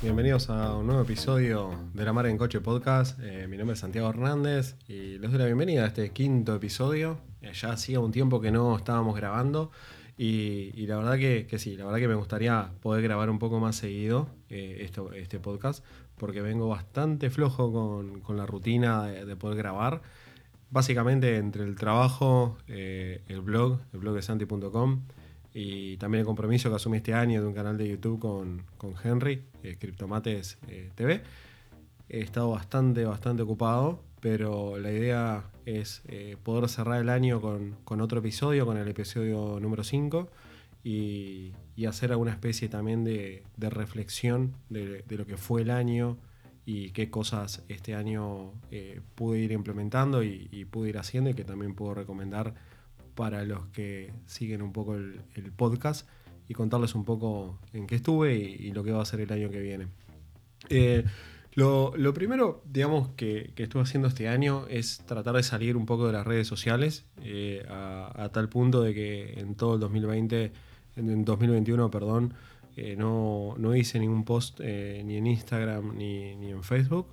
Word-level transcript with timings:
bienvenidos 0.00 0.48
a 0.48 0.76
un 0.76 0.86
nuevo 0.86 1.02
episodio 1.02 1.70
de 1.92 2.04
La 2.04 2.12
Mar 2.12 2.26
en 2.26 2.38
Coche 2.38 2.60
Podcast. 2.60 3.18
Eh, 3.20 3.46
mi 3.48 3.58
nombre 3.58 3.74
es 3.74 3.80
Santiago 3.80 4.08
Hernández 4.08 4.76
y 4.88 5.18
les 5.18 5.30
doy 5.30 5.38
la 5.38 5.44
bienvenida 5.44 5.84
a 5.84 5.88
este 5.88 6.10
quinto 6.10 6.54
episodio. 6.54 7.18
Eh, 7.42 7.52
ya 7.52 7.72
hacía 7.72 8.00
un 8.00 8.10
tiempo 8.10 8.40
que 8.40 8.50
no 8.50 8.76
estábamos 8.76 9.14
grabando 9.14 9.70
y, 10.16 10.86
la 10.86 10.96
verdad 10.96 11.18
que, 11.18 11.58
sí, 11.58 11.76
la 11.76 11.84
verdad 11.84 11.98
que 11.98 12.08
me 12.08 12.14
gustaría 12.14 12.70
poder 12.80 13.02
grabar 13.02 13.28
un 13.28 13.38
poco 13.38 13.60
más 13.60 13.76
seguido 13.76 14.28
eh, 14.48 14.88
este 15.16 15.38
podcast 15.38 15.84
porque 16.16 16.40
vengo 16.40 16.68
bastante 16.68 17.28
flojo 17.28 17.72
con, 18.22 18.36
la 18.36 18.46
rutina 18.46 19.02
de, 19.02 19.36
poder 19.36 19.58
grabar. 19.58 20.00
Básicamente 20.70 21.36
entre 21.36 21.64
el 21.64 21.74
trabajo, 21.74 22.56
el 22.68 23.40
blog, 23.42 23.80
el 23.92 23.98
blog 23.98 24.14
de 24.14 24.22
santi.com 24.22 25.02
y 25.54 25.96
también 25.98 26.20
el 26.20 26.26
compromiso 26.26 26.68
que 26.68 26.76
asumí 26.76 26.96
este 26.96 27.14
año 27.14 27.40
de 27.40 27.46
un 27.46 27.54
canal 27.54 27.78
de 27.78 27.88
YouTube 27.88 28.18
con, 28.18 28.64
Henry, 29.04 29.44
eh, 29.62 29.78
eh, 29.78 30.90
TV. 30.96 31.22
He 32.08 32.20
estado 32.20 32.50
bastante, 32.50 33.04
bastante 33.04 33.44
ocupado, 33.44 34.02
pero 34.20 34.78
la 34.78 34.90
idea 34.90 35.44
es 35.64 36.02
eh, 36.08 36.36
poder 36.42 36.68
cerrar 36.68 37.00
el 37.00 37.08
año 37.08 37.40
con, 37.40 38.00
otro 38.00 38.18
episodio, 38.18 38.66
con 38.66 38.76
el 38.76 38.88
episodio 38.88 39.60
número 39.60 39.84
5, 39.84 40.28
y, 40.82 41.52
hacer 41.86 42.10
alguna 42.10 42.32
especie 42.32 42.68
también 42.68 43.04
de, 43.04 43.44
reflexión 43.56 44.54
de, 44.70 45.04
lo 45.08 45.24
que 45.24 45.36
fue 45.36 45.62
el 45.62 45.70
año 45.70 46.18
y 46.66 46.90
qué 46.90 47.10
cosas 47.10 47.62
este 47.68 47.94
año 47.94 48.52
pude 49.14 49.38
ir 49.40 49.52
implementando 49.52 50.24
y, 50.24 50.48
y 50.50 50.64
pude 50.64 50.88
ir 50.88 50.98
haciendo 50.98 51.30
y 51.30 51.34
que 51.34 51.44
también 51.44 51.74
puedo 51.74 51.94
recomendar 51.94 52.54
para 53.14 53.44
los 53.44 53.66
que 53.66 54.12
siguen 54.26 54.62
un 54.62 54.72
poco 54.72 54.94
el, 54.94 55.22
podcast 55.56 56.08
y 56.48 56.54
contarles 56.54 56.94
un 56.94 57.04
poco 57.04 57.58
en 57.72 57.86
qué 57.86 57.96
estuve 57.96 58.34
y, 58.34 58.72
lo 58.72 58.84
que 58.84 58.92
va 58.92 59.02
a 59.02 59.04
ser 59.04 59.20
el 59.20 59.32
año 59.32 59.50
que 59.50 59.60
viene. 59.60 59.86
Eh, 60.68 61.04
lo, 61.54 61.92
primero, 62.14 62.62
digamos, 62.66 63.10
que, 63.16 63.52
estuve 63.56 63.82
haciendo 63.82 64.08
este 64.08 64.28
año 64.28 64.66
es 64.68 64.98
tratar 65.06 65.36
de 65.36 65.42
salir 65.42 65.76
un 65.76 65.86
poco 65.86 66.06
de 66.06 66.12
las 66.12 66.26
redes 66.26 66.46
sociales, 66.46 67.04
eh, 67.22 67.64
a, 67.68 68.28
tal 68.32 68.48
punto 68.48 68.82
de 68.82 68.92
que 68.92 69.38
en 69.38 69.54
todo 69.54 69.74
el 69.74 69.80
2020, 69.80 70.52
en 70.96 71.24
2021, 71.24 71.90
perdón, 71.90 72.34
eh, 72.76 72.96
no, 72.96 73.54
hice 73.76 74.00
ningún 74.00 74.24
post 74.24 74.60
ni 74.60 75.16
en 75.16 75.26
Instagram 75.26 75.96
ni, 75.96 76.34
ni 76.34 76.50
en 76.50 76.62
Facebook, 76.64 77.06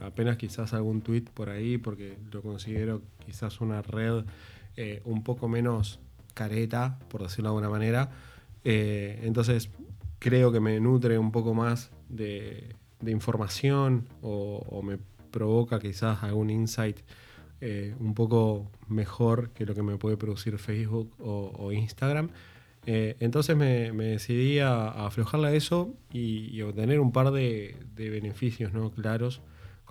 apenas 0.00 0.38
quizás 0.38 0.72
algún 0.72 1.02
tweet 1.02 1.24
por 1.34 1.50
ahí, 1.50 1.76
porque 1.78 2.16
lo 2.32 2.42
considero 2.42 3.02
quizás 3.24 3.60
una 3.60 3.82
red 3.82 4.24
eh, 4.76 5.02
un 5.04 5.22
poco 5.22 5.48
menos 5.48 6.00
careta, 6.34 6.98
por 7.08 7.22
decirlo 7.22 7.50
de 7.50 7.56
alguna 7.56 7.68
manera. 7.68 8.10
Eh, 8.64 9.20
entonces 9.22 9.70
creo 10.18 10.50
que 10.52 10.60
me 10.60 10.80
nutre 10.80 11.18
un 11.18 11.32
poco 11.32 11.54
más 11.54 11.90
de, 12.08 12.74
información 13.06 14.08
o, 14.22 14.80
me 14.82 14.98
provoca 15.30 15.78
quizás 15.80 16.22
algún 16.22 16.50
insight 16.50 16.98
eh, 17.60 17.94
un 17.98 18.14
poco 18.14 18.70
mejor 18.88 19.50
que 19.50 19.66
lo 19.66 19.74
que 19.74 19.82
me 19.82 19.96
puede 19.96 20.16
producir 20.16 20.58
Facebook 20.58 21.12
o, 21.18 21.72
Instagram. 21.72 22.30
entonces 22.86 23.56
me, 23.56 23.90
decidí 23.92 24.60
a, 24.60 25.06
aflojarle 25.06 25.48
a 25.48 25.52
eso 25.54 25.94
y, 26.12 26.60
obtener 26.62 27.00
un 27.00 27.12
par 27.12 27.30
de, 27.32 27.76
beneficios 27.96 28.72
¿no? 28.72 28.90
claros 28.90 29.42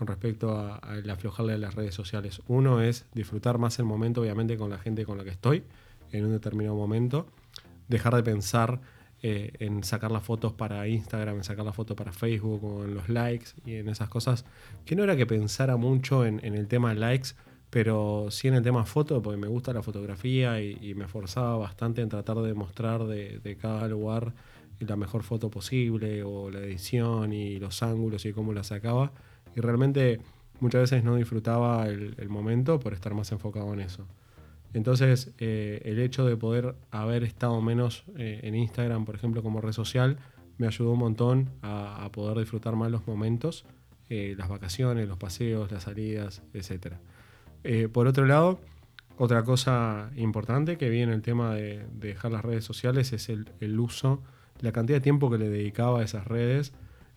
con 0.01 0.07
respecto 0.07 0.57
a, 0.57 0.77
aflojarle 1.11 1.53
a 1.53 1.57
las 1.59 1.75
redes 1.75 1.93
sociales. 1.93 2.41
Uno 2.47 2.81
es 2.81 3.05
disfrutar 3.13 3.59
más 3.59 3.77
el 3.77 3.85
momento, 3.85 4.21
obviamente, 4.21 4.57
con 4.57 4.71
la 4.71 4.79
gente 4.79 5.05
con 5.05 5.15
la 5.15 5.23
que 5.23 5.29
estoy 5.29 5.63
en 6.11 6.25
un 6.25 6.31
determinado 6.31 6.75
momento. 6.75 7.27
Dejar 7.87 8.15
de 8.15 8.23
pensar 8.23 8.81
eh, 9.21 9.53
en 9.59 9.83
sacar 9.83 10.11
las 10.11 10.23
fotos 10.23 10.53
para 10.53 10.87
Instagram, 10.87 11.35
en 11.35 11.43
sacar 11.43 11.65
las 11.65 11.75
fotos 11.75 11.95
para 11.95 12.11
Facebook 12.13 12.63
o 12.63 12.83
en 12.83 12.95
los 12.95 13.09
likes 13.09 13.49
y 13.63 13.75
en 13.75 13.89
esas 13.89 14.09
cosas. 14.09 14.43
Que 14.85 14.95
no 14.95 15.03
era 15.03 15.15
que 15.15 15.27
pensara 15.27 15.77
mucho 15.77 16.25
en, 16.25 16.43
el 16.43 16.67
tema 16.67 16.95
likes, 16.95 17.35
pero 17.69 18.31
sí 18.31 18.47
en 18.47 18.55
el 18.55 18.63
tema 18.63 18.85
foto, 18.85 19.21
porque 19.21 19.37
me 19.37 19.49
gusta 19.49 19.71
la 19.71 19.83
fotografía 19.83 20.63
y, 20.63 20.95
me 20.95 21.05
esforzaba 21.05 21.57
bastante 21.57 22.01
en 22.01 22.09
tratar 22.09 22.37
de 22.37 22.55
mostrar 22.55 23.03
de, 23.03 23.37
de 23.37 23.55
cada 23.55 23.87
lugar 23.87 24.33
la 24.79 24.95
mejor 24.95 25.21
foto 25.21 25.51
posible 25.51 26.23
o 26.23 26.49
la 26.49 26.57
edición 26.61 27.33
y 27.33 27.59
los 27.59 27.83
ángulos 27.83 28.25
y 28.25 28.33
cómo 28.33 28.51
la 28.51 28.63
sacaba 28.63 29.11
y 29.55 29.61
realmente 29.61 30.19
muchas 30.61 30.81
veces 30.81 31.03
no 31.03 31.15
disfrutaba 31.15 31.87
el, 31.87 32.29
momento 32.29 32.79
por 32.79 32.93
estar 32.93 33.13
más 33.13 33.31
enfocado 33.31 33.73
en 33.73 33.81
eso. 33.81 34.07
Entonces, 34.73 35.33
eh, 35.39 35.81
el 35.83 35.99
hecho 35.99 36.25
de 36.25 36.37
poder 36.37 36.75
haber 36.91 37.23
estado 37.23 37.59
menos 37.61 38.05
eh, 38.15 38.39
en 38.43 38.55
Instagram, 38.55 39.03
por 39.03 39.15
ejemplo, 39.15 39.43
como 39.43 39.59
red 39.59 39.73
social, 39.73 40.17
me 40.57 40.67
ayudó 40.67 40.91
un 40.91 40.99
montón 40.99 41.49
a, 41.61 42.07
poder 42.13 42.37
disfrutar 42.37 42.75
más 42.75 42.91
los 42.91 43.05
momentos, 43.07 43.65
eh, 44.09 44.35
las 44.37 44.47
vacaciones, 44.47 45.07
los 45.07 45.17
paseos, 45.17 45.71
las 45.71 45.83
salidas, 45.83 46.43
etc. 46.53 46.95
por 47.91 48.07
otro 48.07 48.25
lado, 48.25 48.59
otra 49.17 49.43
cosa 49.43 50.11
importante 50.15 50.77
que 50.77 50.89
vi 50.89 51.01
en 51.01 51.09
el 51.09 51.21
tema 51.21 51.53
de, 51.55 51.85
dejar 51.93 52.31
las 52.31 52.43
redes 52.45 52.63
sociales 52.63 53.11
es 53.13 53.29
el, 53.29 53.49
el, 53.59 53.79
uso, 53.79 54.21
la 54.59 54.71
cantidad 54.71 54.97
de 54.97 55.01
tiempo 55.01 55.29
que 55.31 55.37
le 55.37 55.49
dedicaba 55.49 56.01
a 56.01 56.03
esas 56.03 56.27
redes 56.27 56.73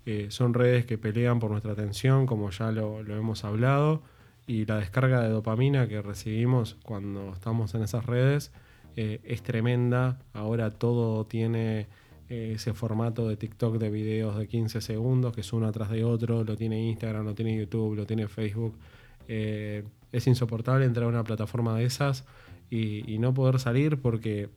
eh, 0.06 0.26
son 0.28 0.52
redes 0.52 0.84
que 0.84 0.98
pelean 0.98 1.38
por 1.38 1.50
nuestra 1.50 1.72
atención, 1.72 2.26
como 2.26 2.50
ya 2.50 2.70
lo, 2.70 3.00
hemos 3.00 3.44
hablado, 3.44 4.02
y 4.46 4.66
la 4.66 4.76
descarga 4.76 5.22
de 5.22 5.30
dopamina 5.30 5.88
que 5.88 6.02
recibimos 6.02 6.76
cuando 6.82 7.32
estamos 7.32 7.74
en 7.74 7.82
esas 7.82 8.04
redes 8.04 8.52
eh, 8.96 9.20
es 9.24 9.42
tremenda. 9.42 10.18
Ahora 10.34 10.70
todo 10.70 11.24
tiene 11.24 11.86
eh, 12.28 12.52
ese 12.54 12.74
formato 12.74 13.28
de 13.28 13.38
TikTok 13.38 13.78
de 13.78 13.90
videos 13.90 14.36
de 14.36 14.46
15 14.46 14.82
segundos, 14.82 15.32
que 15.32 15.40
es 15.40 15.52
uno 15.54 15.66
atrás 15.66 15.88
de 15.88 16.04
otro, 16.04 16.44
lo 16.44 16.56
tiene 16.56 16.82
Instagram, 16.82 17.24
lo 17.24 17.34
tiene 17.34 17.56
YouTube, 17.56 17.94
lo 17.94 18.06
tiene 18.06 18.28
Facebook. 18.28 18.76
es 19.26 20.26
insoportable 20.26 20.84
entrar 20.84 21.06
a 21.06 21.08
una 21.08 21.24
plataforma 21.24 21.78
de 21.78 21.86
esas 21.86 22.26
y, 22.70 23.18
no 23.18 23.32
poder 23.32 23.58
salir 23.58 23.98
porque 24.02 24.50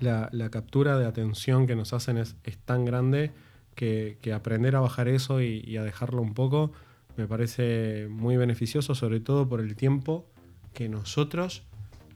la, 0.00 0.28
captura 0.50 0.98
de 0.98 1.06
atención 1.06 1.66
que 1.66 1.74
nos 1.74 1.94
hacen 1.94 2.18
es 2.18 2.58
tan 2.66 2.84
grande 2.84 3.32
que, 3.74 4.18
aprender 4.34 4.76
a 4.76 4.80
bajar 4.80 5.08
eso 5.08 5.40
y, 5.40 5.76
a 5.76 5.82
dejarlo 5.82 6.22
un 6.22 6.34
poco 6.34 6.72
me 7.16 7.26
parece 7.28 8.08
muy 8.10 8.36
beneficioso, 8.36 8.94
sobre 8.94 9.20
todo 9.20 9.48
por 9.48 9.60
el 9.60 9.76
tiempo 9.76 10.26
que 10.72 10.88
nosotros 10.88 11.62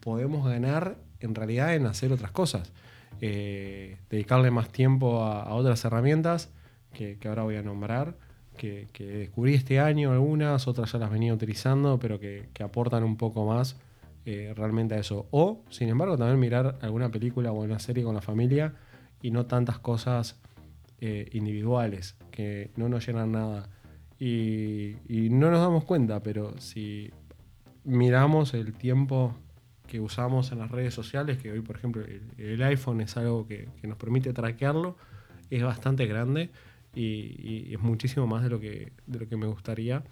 podemos 0.00 0.48
ganar 0.48 0.96
en 1.20 1.34
realidad 1.34 1.74
en 1.74 1.86
hacer 1.86 2.12
otras 2.12 2.32
cosas. 2.32 2.72
Eh, 3.20 3.98
dedicarle 4.10 4.50
más 4.50 4.70
tiempo 4.70 5.22
a, 5.22 5.54
otras 5.54 5.84
herramientas 5.84 6.50
que, 6.92 7.16
ahora 7.26 7.44
voy 7.44 7.56
a 7.56 7.62
nombrar, 7.62 8.16
que, 8.56 8.88
descubrí 8.98 9.54
este 9.54 9.78
año 9.78 10.12
algunas, 10.12 10.66
otras 10.66 10.90
ya 10.90 10.98
las 10.98 11.10
venía 11.10 11.32
utilizando, 11.32 11.98
pero 11.98 12.18
que, 12.18 12.48
aportan 12.60 13.04
un 13.04 13.16
poco 13.16 13.46
más 13.46 13.76
eh, 14.26 14.52
realmente 14.56 14.96
a 14.96 14.98
eso. 14.98 15.26
O, 15.30 15.62
sin 15.70 15.88
embargo, 15.88 16.18
también 16.18 16.40
mirar 16.40 16.76
alguna 16.82 17.08
película 17.08 17.52
o 17.52 17.62
una 17.62 17.78
serie 17.78 18.02
con 18.02 18.14
la 18.16 18.20
familia 18.20 18.74
y 19.22 19.30
no 19.30 19.46
tantas 19.46 19.78
cosas 19.78 20.40
eh, 21.00 21.28
individuales 21.32 22.16
que 22.32 22.70
no 22.76 22.88
nos 22.88 23.06
llenan 23.06 23.32
nada. 23.32 23.68
Y, 24.18 24.96
no 25.30 25.50
nos 25.50 25.60
damos 25.60 25.84
cuenta, 25.84 26.22
pero 26.22 26.58
si 26.58 27.10
miramos 27.84 28.52
el 28.54 28.72
tiempo 28.74 29.32
que 29.86 30.00
usamos 30.00 30.50
en 30.50 30.58
las 30.58 30.72
redes 30.72 30.94
sociales, 30.94 31.38
que 31.38 31.52
hoy 31.52 31.60
por 31.60 31.76
ejemplo 31.76 32.02
el, 32.36 32.62
iPhone 32.64 33.00
es 33.00 33.16
algo 33.16 33.46
que, 33.46 33.68
nos 33.84 33.96
permite 33.96 34.32
traquearlo, 34.32 34.96
es 35.50 35.62
bastante 35.62 36.06
grande 36.06 36.50
y, 36.94 37.72
es 37.72 37.80
muchísimo 37.80 38.26
más 38.26 38.42
de 38.42 38.50
lo, 38.50 38.58
que, 38.58 38.92
de 39.06 39.20
lo 39.20 39.28
que 39.28 39.36
me 39.36 39.46
gustaría. 39.46 40.02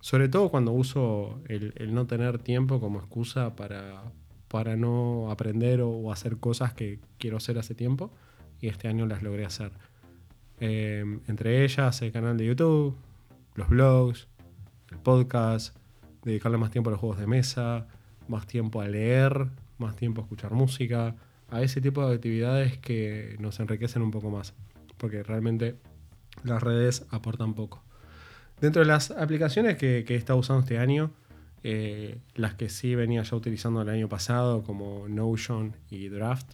Sobre 0.00 0.28
todo 0.28 0.50
cuando 0.50 0.72
uso 0.72 1.40
el, 1.48 1.72
no 1.94 2.06
tener 2.06 2.38
tiempo 2.38 2.80
como 2.80 2.98
excusa 2.98 3.56
para, 3.56 4.02
para 4.48 4.76
no 4.76 5.30
aprender 5.30 5.80
o 5.80 6.12
hacer 6.12 6.36
cosas 6.36 6.74
que 6.74 6.98
quiero 7.16 7.38
hacer 7.38 7.58
hace 7.58 7.74
tiempo 7.74 8.12
y 8.60 8.68
este 8.68 8.88
año 8.88 9.06
las 9.06 9.22
logré 9.22 9.46
hacer. 9.46 9.72
Em, 10.60 11.20
entre 11.26 11.64
ellas 11.64 12.00
el 12.02 12.12
canal 12.12 12.36
de 12.36 12.46
YouTube, 12.46 12.96
los 13.54 13.68
blogs, 13.68 14.28
el 14.90 14.98
podcast, 14.98 15.76
dedicarle 16.22 16.58
más 16.58 16.70
tiempo 16.70 16.90
a 16.90 16.92
los 16.92 17.00
juegos 17.00 17.18
de 17.18 17.26
mesa, 17.26 17.86
más 18.28 18.46
tiempo 18.46 18.80
a 18.80 18.88
leer, 18.88 19.48
más 19.78 19.96
tiempo 19.96 20.20
a 20.20 20.24
escuchar 20.24 20.52
música, 20.52 21.16
a 21.50 21.62
ese 21.62 21.80
tipo 21.80 22.06
de 22.06 22.14
actividades 22.14 22.78
que 22.78 23.36
nos 23.38 23.60
enriquecen 23.60 24.02
un 24.02 24.10
poco 24.10 24.30
más, 24.30 24.54
porque 24.96 25.22
realmente 25.22 25.76
las 26.42 26.62
redes 26.62 27.06
aportan 27.10 27.54
poco. 27.54 27.82
Dentro 28.60 28.80
de 28.80 28.86
las 28.86 29.10
aplicaciones 29.10 29.76
que, 29.76 30.04
he 30.08 30.14
estado 30.14 30.38
usando 30.38 30.60
este 30.60 30.78
año, 30.78 31.10
eh, 31.62 32.18
las 32.34 32.54
que 32.54 32.68
sí 32.68 32.94
venía 32.94 33.22
ya 33.22 33.36
utilizando 33.36 33.82
el 33.82 33.88
año 33.88 34.08
pasado, 34.08 34.62
como 34.62 35.08
Notion 35.08 35.76
y 35.90 36.08
Draft, 36.08 36.52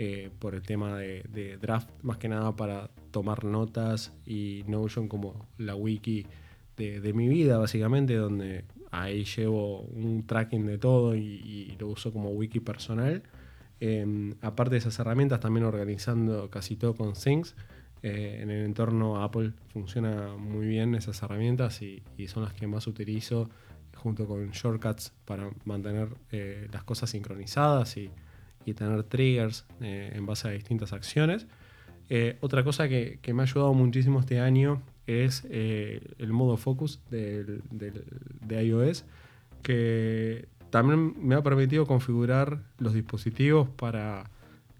eh, 0.00 0.30
por 0.38 0.54
el 0.54 0.62
tema 0.62 0.96
de, 0.96 1.58
draft, 1.60 1.90
más 2.02 2.18
que 2.18 2.28
nada 2.28 2.54
para 2.54 2.88
tomar 3.10 3.42
notas 3.42 4.12
y 4.24 4.62
Notion 4.68 5.08
como 5.08 5.48
la 5.58 5.74
wiki 5.74 6.24
de, 6.76 7.12
mi 7.12 7.26
vida, 7.26 7.58
básicamente, 7.58 8.14
donde 8.14 8.64
ahí 8.92 9.24
llevo 9.24 9.80
un 9.80 10.24
tracking 10.24 10.66
de 10.66 10.78
todo 10.78 11.16
y, 11.16 11.76
lo 11.80 11.88
uso 11.88 12.12
como 12.12 12.30
wiki 12.30 12.60
personal. 12.60 13.24
Em, 13.80 14.34
aparte 14.40 14.74
de 14.74 14.78
esas 14.78 14.96
herramientas, 15.00 15.40
también 15.40 15.66
organizando 15.66 16.48
casi 16.48 16.76
todo 16.76 16.94
con 16.94 17.14
Things. 17.14 17.56
Eh, 18.04 18.38
en 18.40 18.50
el 18.50 18.66
entorno 18.66 19.20
Apple 19.20 19.52
funciona 19.72 20.36
muy 20.36 20.68
bien 20.68 20.94
esas 20.94 21.20
herramientas 21.24 21.82
y, 21.82 22.04
son 22.28 22.44
las 22.44 22.52
que 22.52 22.68
más 22.68 22.86
utilizo 22.86 23.50
junto 23.96 24.28
con 24.28 24.50
shortcuts 24.52 25.12
para 25.24 25.50
mantener 25.64 26.10
eh, 26.30 26.68
las 26.72 26.84
cosas 26.84 27.10
sincronizadas 27.10 27.96
y, 27.96 28.12
tener 28.74 29.02
triggers 29.04 29.64
eh, 29.80 30.12
en 30.14 30.26
base 30.26 30.48
a 30.48 30.50
distintas 30.50 30.92
acciones. 30.92 31.46
otra 32.40 32.64
cosa 32.64 32.88
que, 32.88 33.18
me 33.32 33.42
ha 33.42 33.44
ayudado 33.44 33.74
muchísimo 33.74 34.20
este 34.20 34.40
año 34.40 34.82
es 35.06 35.44
el 35.50 36.32
modo 36.32 36.56
focus 36.56 37.00
de 37.10 37.60
iOS, 38.50 39.04
que 39.62 40.48
también 40.70 41.14
me 41.18 41.34
ha 41.34 41.42
permitido 41.42 41.86
configurar 41.86 42.62
los 42.78 42.92
dispositivos 42.92 43.68
para 43.68 44.30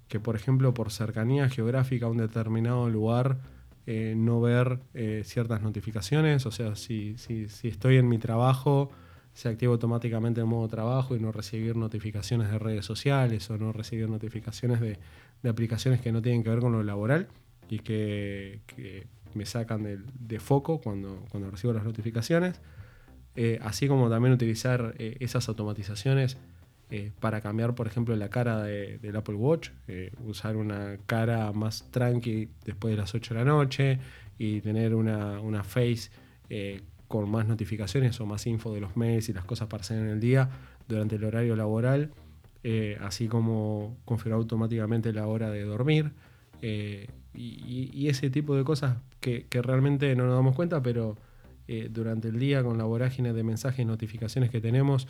que, 0.09 0.21
por 0.21 0.37
ejemplo, 0.37 0.75
por 0.75 0.91
cercanía 0.91 1.49
geográfica 1.49 2.07
a 2.07 2.09
un 2.09 2.19
determinado 2.19 2.89
lugar, 2.89 3.39
eh, 3.87 4.15
no 4.17 4.41
ver 4.41 4.81
eh, 4.95 5.23
ciertas 5.25 5.63
notificaciones. 5.63 6.47
O 6.47 6.51
sea, 6.51 6.77
si, 6.77 7.17
estoy 7.63 7.97
en 7.97 8.09
mi 8.09 8.19
trabajo, 8.19 8.91
se 9.39 9.49
activa 9.49 9.73
automáticamente 9.73 10.41
el 10.41 10.49
modo 10.49 10.67
trabajo 10.67 11.15
y 11.15 11.21
no 11.21 11.31
recibir 11.31 11.77
notificaciones 11.77 12.51
de 12.51 12.59
redes 12.59 12.85
sociales 12.85 13.49
o 13.51 13.57
no 13.57 13.73
recibir 13.73 14.09
notificaciones 14.09 14.81
de, 14.81 14.99
aplicaciones 15.49 16.01
que 16.01 16.11
no 16.11 16.21
tienen 16.21 16.43
que 16.43 16.51
ver 16.51 16.59
con 16.59 16.73
lo 16.73 16.83
laboral 16.83 17.29
y 17.69 17.79
que, 17.79 18.61
me 19.35 19.47
sacan 19.47 19.85
de, 19.85 20.41
foco 20.41 20.81
cuando, 20.81 21.25
cuando 21.31 21.53
recibo 21.53 21.73
las 21.73 21.85
notificaciones. 21.85 22.61
Eh, 23.37 23.61
así 23.63 23.87
como 23.87 24.11
también 24.11 24.35
utilizar 24.35 24.97
esas 24.99 25.49
automatizaciones 25.49 26.37
eh, 26.91 27.13
para 27.21 27.41
cambiar, 27.41 27.77
por 27.77 27.87
ejemplo, 27.87 28.17
la 28.17 28.31
cara 28.31 28.65
del 28.65 29.15
Apple 29.15 29.37
Watch, 29.37 29.69
eh, 29.87 30.11
usar 30.27 30.57
una 30.57 30.99
cara 31.07 31.53
más 31.53 31.89
tranqui 31.93 32.49
después 32.65 32.91
de 32.91 32.97
las 32.97 33.15
8 33.15 33.35
de 33.35 33.39
la 33.39 33.47
noche 33.47 34.01
y 34.37 34.63
tener 34.63 34.97
una, 34.97 35.39
una 35.41 35.63
face 35.63 36.11
eh, 36.51 36.81
con 37.09 37.31
más 37.31 37.47
notificaciones 37.47 38.21
o 38.21 38.27
más 38.27 38.47
info 38.47 38.73
de 38.73 38.81
los 38.81 38.97
mails 38.97 39.29
y 39.29 39.33
las 39.33 39.45
cosas 39.45 39.69
para 39.69 39.81
hacer 39.81 39.99
en 39.99 40.09
el 40.09 40.21
día 40.21 40.51
durante 40.87 41.17
el 41.17 41.25
horario 41.25 41.57
laboral, 41.57 42.13
así 43.01 43.29
como 43.29 43.97
configurar 44.05 44.39
automáticamente 44.39 45.13
la 45.13 45.27
hora 45.27 45.51
de 45.51 45.63
dormir. 45.65 46.13
Y, 46.61 48.09
ese 48.09 48.31
tipo 48.31 48.57
de 48.57 48.65
cosas 48.65 48.99
que, 49.21 49.47
que, 49.47 49.63
realmente 49.63 50.15
no 50.17 50.27
nos 50.27 50.35
damos 50.35 50.55
cuenta, 50.55 50.83
pero 50.83 51.17
durante 51.91 52.29
el 52.29 52.39
día 52.39 52.63
con 52.63 52.79
la 52.79 52.85
vorágine 52.85 53.33
de 53.33 53.43
mensajes 53.43 53.81
y 53.81 53.85
notificaciones 53.85 54.51
que 54.51 54.61
tenemos, 54.61 55.09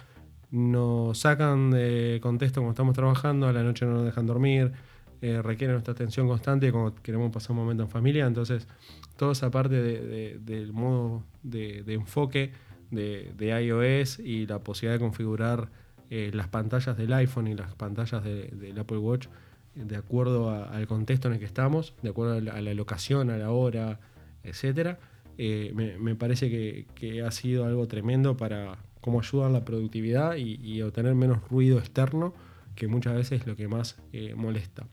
nos 0.51 1.19
sacan 1.19 1.71
de 1.71 2.21
contexto 2.23 2.61
cuando 2.61 2.73
estamos 2.73 2.95
trabajando, 2.95 3.49
a 3.49 3.53
la 3.53 3.63
noche 3.63 3.85
no 3.85 3.93
nos 3.93 4.05
dejan 4.05 4.27
dormir, 4.27 4.73
eh, 5.21 5.43
requieren 5.43 5.75
nuestra 5.75 5.93
atención 5.93 6.29
constante 6.29 6.71
cuando 6.73 6.95
queremos 7.03 7.33
pasar 7.33 7.53
un 7.53 7.59
momento 7.59 7.83
en 7.83 7.89
familia. 7.89 8.27
Entonces, 8.27 8.67
toda 9.17 9.33
esa 9.33 9.51
parte 9.51 9.83
del 9.83 10.73
modo 10.73 11.25
de, 11.43 11.83
enfoque 11.89 12.53
de, 12.91 13.63
iOS 13.63 14.19
y 14.21 14.47
la 14.47 14.61
posibilidad 14.61 14.95
de 14.95 15.05
configurar 15.05 15.71
eh, 16.11 16.31
las 16.33 16.49
pantallas 16.49 16.97
del 16.97 17.13
iPhone 17.13 17.49
y 17.49 17.55
las 17.55 17.75
pantallas 17.75 18.23
del 18.25 18.79
Apple 18.79 18.99
Watch 18.99 19.29
de 19.85 19.97
acuerdo 19.97 20.51
al 20.51 20.87
contexto 20.87 21.29
en 21.29 21.35
el 21.35 21.41
que 21.41 21.45
estamos, 21.45 21.95
de 22.03 22.11
acuerdo 22.11 22.35
a 22.35 22.61
la, 22.61 22.75
locación, 22.75 23.31
a 23.31 23.37
la 23.39 23.51
hora, 23.51 24.01
etcétera, 24.43 24.99
eh, 25.37 25.73
me, 25.75 26.15
parece 26.17 26.51
que, 26.51 27.23
ha 27.23 27.31
sido 27.31 27.65
algo 27.65 27.87
tremendo 27.87 28.37
para, 28.37 28.79
cómo 29.01 29.21
ayudan 29.21 29.53
la 29.53 29.65
productividad 29.65 30.37
y, 30.37 30.83
obtener 30.83 31.15
menos 31.15 31.49
ruido 31.49 31.79
externo, 31.79 32.35
que 32.75 32.89
muchas 32.89 33.15
veces 33.15 33.41
es 33.41 33.47
lo 33.47 33.57
que 33.57 33.69
más 33.69 33.97
eh, 34.13 34.35
molesta. 34.35 34.87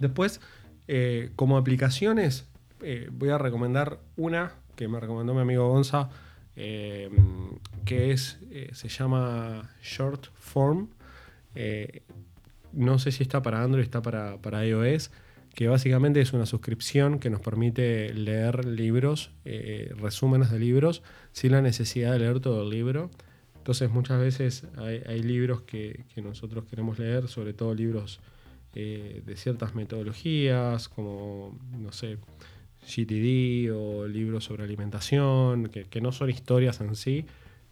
Después, 0.00 0.40
eh, 0.88 1.30
como 1.36 1.56
aplicaciones, 1.56 2.46
eh, 2.82 3.08
voy 3.12 3.30
a 3.30 3.38
recomendar 3.38 4.00
una 4.16 4.52
que 4.76 4.88
me 4.88 5.00
recomendó 5.00 5.34
mi 5.34 5.40
amigo 5.40 5.68
Gonza, 5.68 6.10
que 6.54 8.12
es, 8.12 8.38
se 8.72 8.88
llama 8.88 9.70
Short 9.82 10.28
Form. 10.34 10.88
no 12.72 12.98
sé 12.98 13.12
si 13.12 13.22
está 13.22 13.42
para 13.42 13.62
Android, 13.62 13.84
está 13.84 14.00
para, 14.00 14.38
para 14.38 14.64
iOS 14.64 15.10
que 15.54 15.68
básicamente 15.68 16.20
es 16.20 16.32
una 16.32 16.46
suscripción 16.46 17.18
que 17.18 17.30
nos 17.30 17.40
permite 17.40 18.12
leer 18.12 18.64
libros, 18.64 19.32
resúmenes 19.44 20.50
de 20.50 20.58
libros, 20.58 21.02
sin 21.32 21.52
la 21.52 21.62
necesidad 21.62 22.12
de 22.12 22.20
leer 22.20 22.40
todo 22.40 22.62
el 22.62 22.70
libro. 22.70 23.10
Entonces 23.66 23.90
muchas 23.90 24.20
veces 24.20 24.62
hay, 24.76 25.24
libros 25.24 25.62
que, 25.62 26.04
nosotros 26.22 26.66
queremos 26.66 27.00
leer, 27.00 27.26
sobre 27.26 27.52
todo 27.52 27.74
libros 27.74 28.20
eh, 28.78 29.22
de 29.24 29.36
ciertas 29.36 29.74
metodologías, 29.74 30.90
como, 30.90 31.58
no 31.78 31.92
sé, 31.92 32.18
GTD 32.86 33.72
o 33.74 34.06
libros 34.06 34.44
sobre 34.44 34.64
alimentación, 34.64 35.68
que, 35.70 36.00
no 36.02 36.12
son 36.12 36.28
historias 36.28 36.82
en 36.82 36.94
sí. 36.94 37.24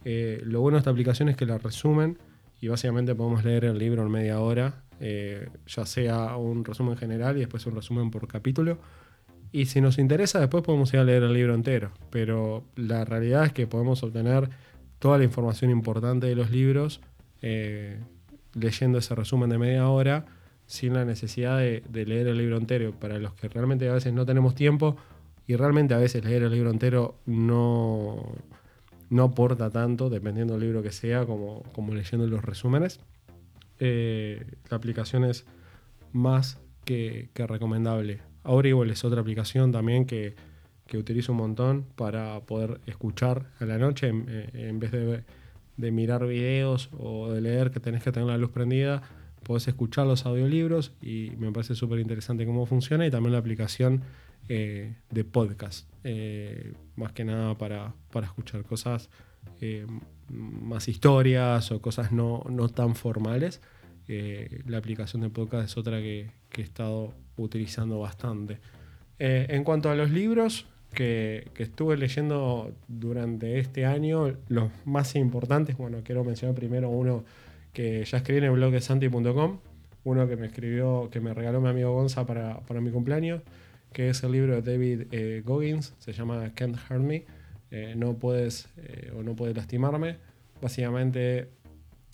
Eh, 0.07 0.41
lo 0.47 0.63
bueno 0.63 0.77
de 0.77 0.79
esta 0.79 0.91
aplicación 0.91 1.29
es 1.29 1.37
que 1.37 1.45
la 1.45 1.59
resumen 1.59 2.17
y 2.59 2.69
básicamente 2.69 3.15
podemos 3.15 3.45
leer 3.45 3.67
el 3.67 3.77
libro 3.77 4.03
en 4.03 4.11
media 4.11 4.41
hora, 4.41 4.83
eh, 4.99 5.51
ya 5.67 5.85
sea 5.85 6.39
un 6.39 6.65
resumen 6.65 6.97
general 6.97 7.37
y 7.37 7.41
después 7.41 7.67
un 7.67 7.75
resumen 7.75 8.11
por 8.11 8.27
capítulo. 8.27 8.79
Y 9.53 9.67
si 9.67 9.83
nos 9.83 9.99
interesa, 9.99 10.41
después 10.41 10.65
podemos 10.65 10.91
ir 10.95 11.01
a 11.01 11.05
leer 11.05 11.23
el 11.25 11.35
libro 11.35 11.55
entero. 11.55 11.93
Pero 12.09 12.65
la 12.77 13.05
realidad 13.05 13.45
es 13.45 13.53
que 13.53 13.67
podemos 13.67 14.03
obtener 14.03 14.49
toda 15.01 15.19
la 15.19 15.25
información 15.25 15.71
importante 15.71 16.29
de 16.29 16.35
los 16.35 16.51
libros 16.51 17.03
eh, 17.43 18.01
leyendo 18.55 18.97
ese 18.97 19.15
resumen 19.15 19.51
de 19.51 19.59
media 19.59 19.87
hora 19.91 20.25
sin 20.67 20.95
la 20.95 21.05
necesidad 21.05 21.59
de, 21.59 21.83
leer 22.07 22.29
el 22.29 22.39
libro 22.39 22.57
entero. 22.57 22.93
Para 22.93 23.19
los 23.19 23.35
que 23.35 23.49
realmente 23.49 23.89
a 23.89 23.95
veces 23.95 24.13
no 24.13 24.27
tenemos 24.27 24.55
tiempo 24.55 24.97
y 25.47 25.57
realmente 25.57 25.95
a 25.95 25.99
veces 25.99 26.25
leer 26.25 26.43
el 26.43 26.53
libro 26.53 26.71
entero 26.71 27.17
no, 27.27 28.25
no 29.11 29.25
aporta 29.25 29.71
tanto, 29.71 30.11
dependiendo 30.11 30.55
del 30.55 30.63
libro 30.63 30.83
que 30.83 30.93
sea, 30.93 31.27
como, 31.27 31.63
como 31.73 31.95
leyendo 31.95 32.27
los 32.27 32.45
resúmenes. 32.45 33.01
Eh, 33.79 34.45
la 34.71 34.77
aplicación 34.77 35.25
es 35.25 35.45
más 36.13 36.59
que, 36.85 37.29
recomendable. 37.35 38.21
Audible 38.43 38.93
es 38.93 39.05
otra 39.05 39.21
aplicación 39.21 39.73
también 39.73 40.07
que 40.07 40.35
que 40.87 40.99
utilizo 40.99 41.33
un 41.33 41.39
montón 41.39 41.87
para 41.97 42.41
poder 42.41 42.81
escuchar 42.87 43.47
a 43.59 43.65
la 43.65 43.79
noche 43.79 44.09
en, 44.09 44.79
vez 44.79 44.93
de, 44.93 45.91
mirar 45.91 46.27
videos 46.27 46.91
o 46.99 47.31
de 47.33 47.41
leer 47.41 47.71
que 47.71 47.81
tenés 47.81 48.03
que 48.03 48.13
tener 48.13 48.29
la 48.29 48.39
luz 48.39 48.51
prendida, 48.51 49.03
podés 49.45 49.69
escuchar 49.69 50.07
los 50.07 50.27
audiolibros 50.27 50.93
y 51.01 51.33
me 51.39 51.53
parece 51.53 51.75
súper 51.75 52.01
interesante 52.01 52.47
cómo 52.47 52.67
funciona 52.67 53.07
y 53.07 53.11
también 53.11 53.33
la 53.33 53.39
aplicación 53.39 54.03
eh, 54.49 54.95
de 55.11 55.25
podcast, 55.25 55.89
eh, 56.03 56.73
más 56.97 57.13
que 57.13 57.25
nada 57.25 57.57
para, 57.57 57.95
escuchar 58.23 58.65
cosas, 58.65 59.09
más 60.29 60.89
historias 60.89 61.71
o 61.71 61.81
cosas 61.81 62.13
no, 62.13 62.43
tan 62.75 62.95
formales. 62.95 63.61
la 64.07 64.79
aplicación 64.79 65.23
de 65.23 65.31
podcast 65.31 65.71
es 65.71 65.77
otra 65.77 65.99
que, 66.01 66.31
que 66.51 66.63
he 66.63 66.65
estado 66.65 67.15
utilizando 67.37 68.01
bastante. 68.01 68.59
en 69.19 69.65
cuanto 69.65 69.91
a 69.91 69.95
los 69.95 70.11
libros, 70.11 70.67
que, 70.95 71.51
estuve 71.59 71.97
leyendo 71.97 72.73
durante 72.89 73.59
este 73.59 73.85
año, 73.85 74.35
los 74.49 74.71
más 74.85 75.15
importantes, 75.17 75.77
bueno, 75.77 75.99
quiero 76.03 76.25
mencionar 76.25 76.55
primero 76.55 76.89
uno 76.89 77.25
que 77.75 78.05
ya 78.05 78.19
escribí 78.19 78.39
en 78.39 78.45
el 78.45 78.51
blog 78.53 78.73
de 78.73 78.81
santi.com, 78.81 79.59
uno 80.05 80.29
que 80.29 80.37
me 80.37 80.47
escribió, 80.47 81.11
que 81.11 81.21
me 81.21 81.35
regaló 81.35 81.61
mi 81.61 81.69
amigo 81.69 81.93
Gonza 81.93 82.25
para, 82.25 82.81
mi 82.81 82.91
cumpleaños, 82.91 83.43
que 83.93 84.09
es 84.09 84.23
el 84.23 84.33
libro 84.33 84.55
de 84.55 84.63
David 84.63 85.09
eh, 85.11 85.43
Goggins, 85.45 85.93
se 85.99 86.13
llama 86.13 86.53
Can't 86.55 86.79
Hurt 86.89 87.03
Me, 87.03 87.27
eh, 87.71 87.95
no 87.97 88.15
puedes 88.15 88.69
eh, 88.77 89.13
o 89.15 89.23
no 89.23 89.35
puedes 89.35 89.57
lastimarme. 89.57 90.17
Básicamente 90.63 91.49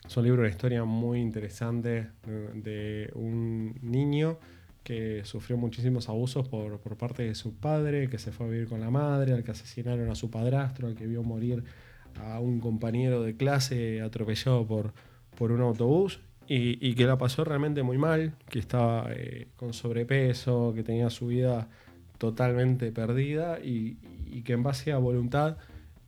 es 0.07 0.17
un 0.17 0.25
libro 0.25 0.43
de 0.43 0.49
historia 0.49 0.85
muy 0.85 1.21
interesante 1.21 2.09
de 2.55 3.11
un 3.15 3.75
niño 3.83 4.39
que 4.83 5.23
sufrió 5.25 5.59
muchísimos 5.59 6.09
abusos 6.09 6.49
por, 6.49 6.81
parte 6.97 7.25
de 7.25 7.35
su 7.35 7.55
padre, 7.55 8.09
que 8.09 8.19
se 8.19 8.33
fue 8.33 8.47
a 8.47 8.49
vivir 8.49 8.69
con 8.69 8.81
la 8.81 8.91
madre, 8.91 9.35
al 9.35 9.45
que 9.45 9.51
asesinaron 9.51 10.11
a 10.11 10.15
su 10.15 10.31
padrastro, 10.31 10.89
al 10.89 10.95
que 10.95 11.07
vio 11.07 11.23
morir 11.23 11.63
a 12.19 12.41
un 12.41 12.61
compañero 12.61 13.23
de 13.23 13.37
clase 13.37 14.01
atropellado 14.01 14.67
por, 14.67 14.95
por 15.41 15.53
un 15.53 15.63
autobús 15.63 16.21
y, 16.47 16.95
que 16.97 17.07
la 17.07 17.17
pasó 17.17 17.45
realmente 17.45 17.83
muy 17.83 17.97
mal, 17.97 18.35
que 18.51 18.59
estaba 18.59 19.07
eh, 19.11 19.49
con 19.57 19.73
sobrepeso, 19.73 20.75
que 20.75 20.83
tenía 20.83 21.09
su 21.09 21.29
vida 21.29 21.71
totalmente 22.19 22.93
perdida 22.93 23.59
y, 23.59 23.95
que 24.45 24.53
en 24.53 24.63
base 24.63 24.93
a 24.93 24.99
voluntad 24.99 25.57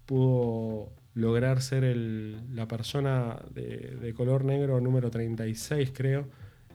pudo 0.04 0.90
lograr 1.14 1.62
ser 1.62 1.96
la 1.96 2.68
persona 2.68 3.40
de, 3.54 4.12
color 4.14 4.44
negro 4.44 4.82
número 4.82 5.10
36 5.10 5.92
creo 5.94 6.26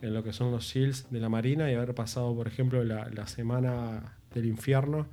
en 0.02 0.16
lo 0.16 0.24
que 0.24 0.34
son 0.34 0.52
los 0.52 0.68
SEALs 0.68 1.12
de 1.12 1.20
la 1.20 1.30
Marina 1.30 1.72
y 1.72 1.76
haber 1.76 1.94
pasado, 1.94 2.36
por 2.36 2.48
ejemplo, 2.48 2.84
la, 2.84 3.28
semana 3.28 4.18
del 4.34 4.48
infierno 4.48 5.06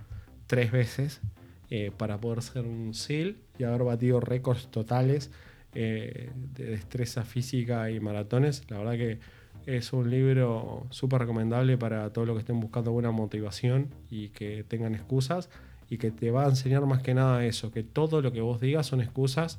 tres 0.46 0.72
veces 0.72 1.20
eh, 1.68 1.92
para 1.94 2.18
poder 2.18 2.40
ser 2.40 2.64
un 2.64 2.94
SEAL 2.94 3.36
y 3.58 3.64
haber 3.64 3.82
batido 3.82 4.18
récords 4.20 4.68
totales 4.70 5.30
eh, 5.74 6.30
de 6.54 6.64
destreza 6.66 7.24
física 7.24 7.90
y 7.90 8.00
maratones. 8.00 8.62
La 8.70 8.78
verdad 8.78 8.92
que 8.92 9.18
Es 9.66 9.92
un 9.94 10.10
libro 10.10 10.86
súper 10.90 11.20
recomendable 11.20 11.78
para 11.78 12.12
todos 12.12 12.26
los 12.26 12.36
que 12.36 12.40
estén 12.40 12.60
buscando 12.60 12.92
buena 12.92 13.10
motivación 13.12 13.88
y 14.10 14.28
que 14.28 14.62
tengan 14.62 14.94
excusas 14.94 15.48
y 15.88 15.96
que 15.96 16.10
te 16.10 16.30
va 16.30 16.44
a 16.44 16.48
enseñar 16.48 16.84
más 16.86 17.02
que 17.02 17.14
nada 17.14 17.44
eso, 17.46 17.70
que 17.70 17.82
todo 17.82 18.20
lo 18.20 18.30
que 18.30 18.42
vos 18.42 18.60
digas 18.60 18.86
son 18.86 19.00
excusas, 19.00 19.58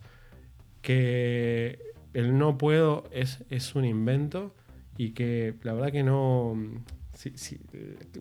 que 0.82 1.80
el 2.14 2.38
no 2.38 2.58
puedo 2.58 3.06
es, 3.12 3.44
es 3.50 3.74
un 3.76 3.84
invento 3.84 4.54
y 4.98 5.12
que 5.12 5.56
la 5.64 5.74
verdad 5.74 5.92
que 5.92 6.04
no... 6.04 6.52
un 6.52 6.84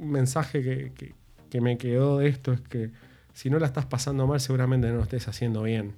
mensaje 0.00 0.62
que, 0.62 1.14
que 1.50 1.60
me 1.60 1.76
quedó 1.76 2.18
de 2.18 2.28
esto 2.28 2.52
es 2.52 2.60
que 2.62 2.90
si 3.34 3.50
no 3.50 3.58
la 3.58 3.66
estás 3.66 3.86
pasando 3.86 4.26
mal, 4.26 4.40
seguramente 4.40 4.88
no 4.88 4.94
lo 4.96 5.02
estés 5.02 5.28
haciendo 5.28 5.62
bien. 5.62 5.94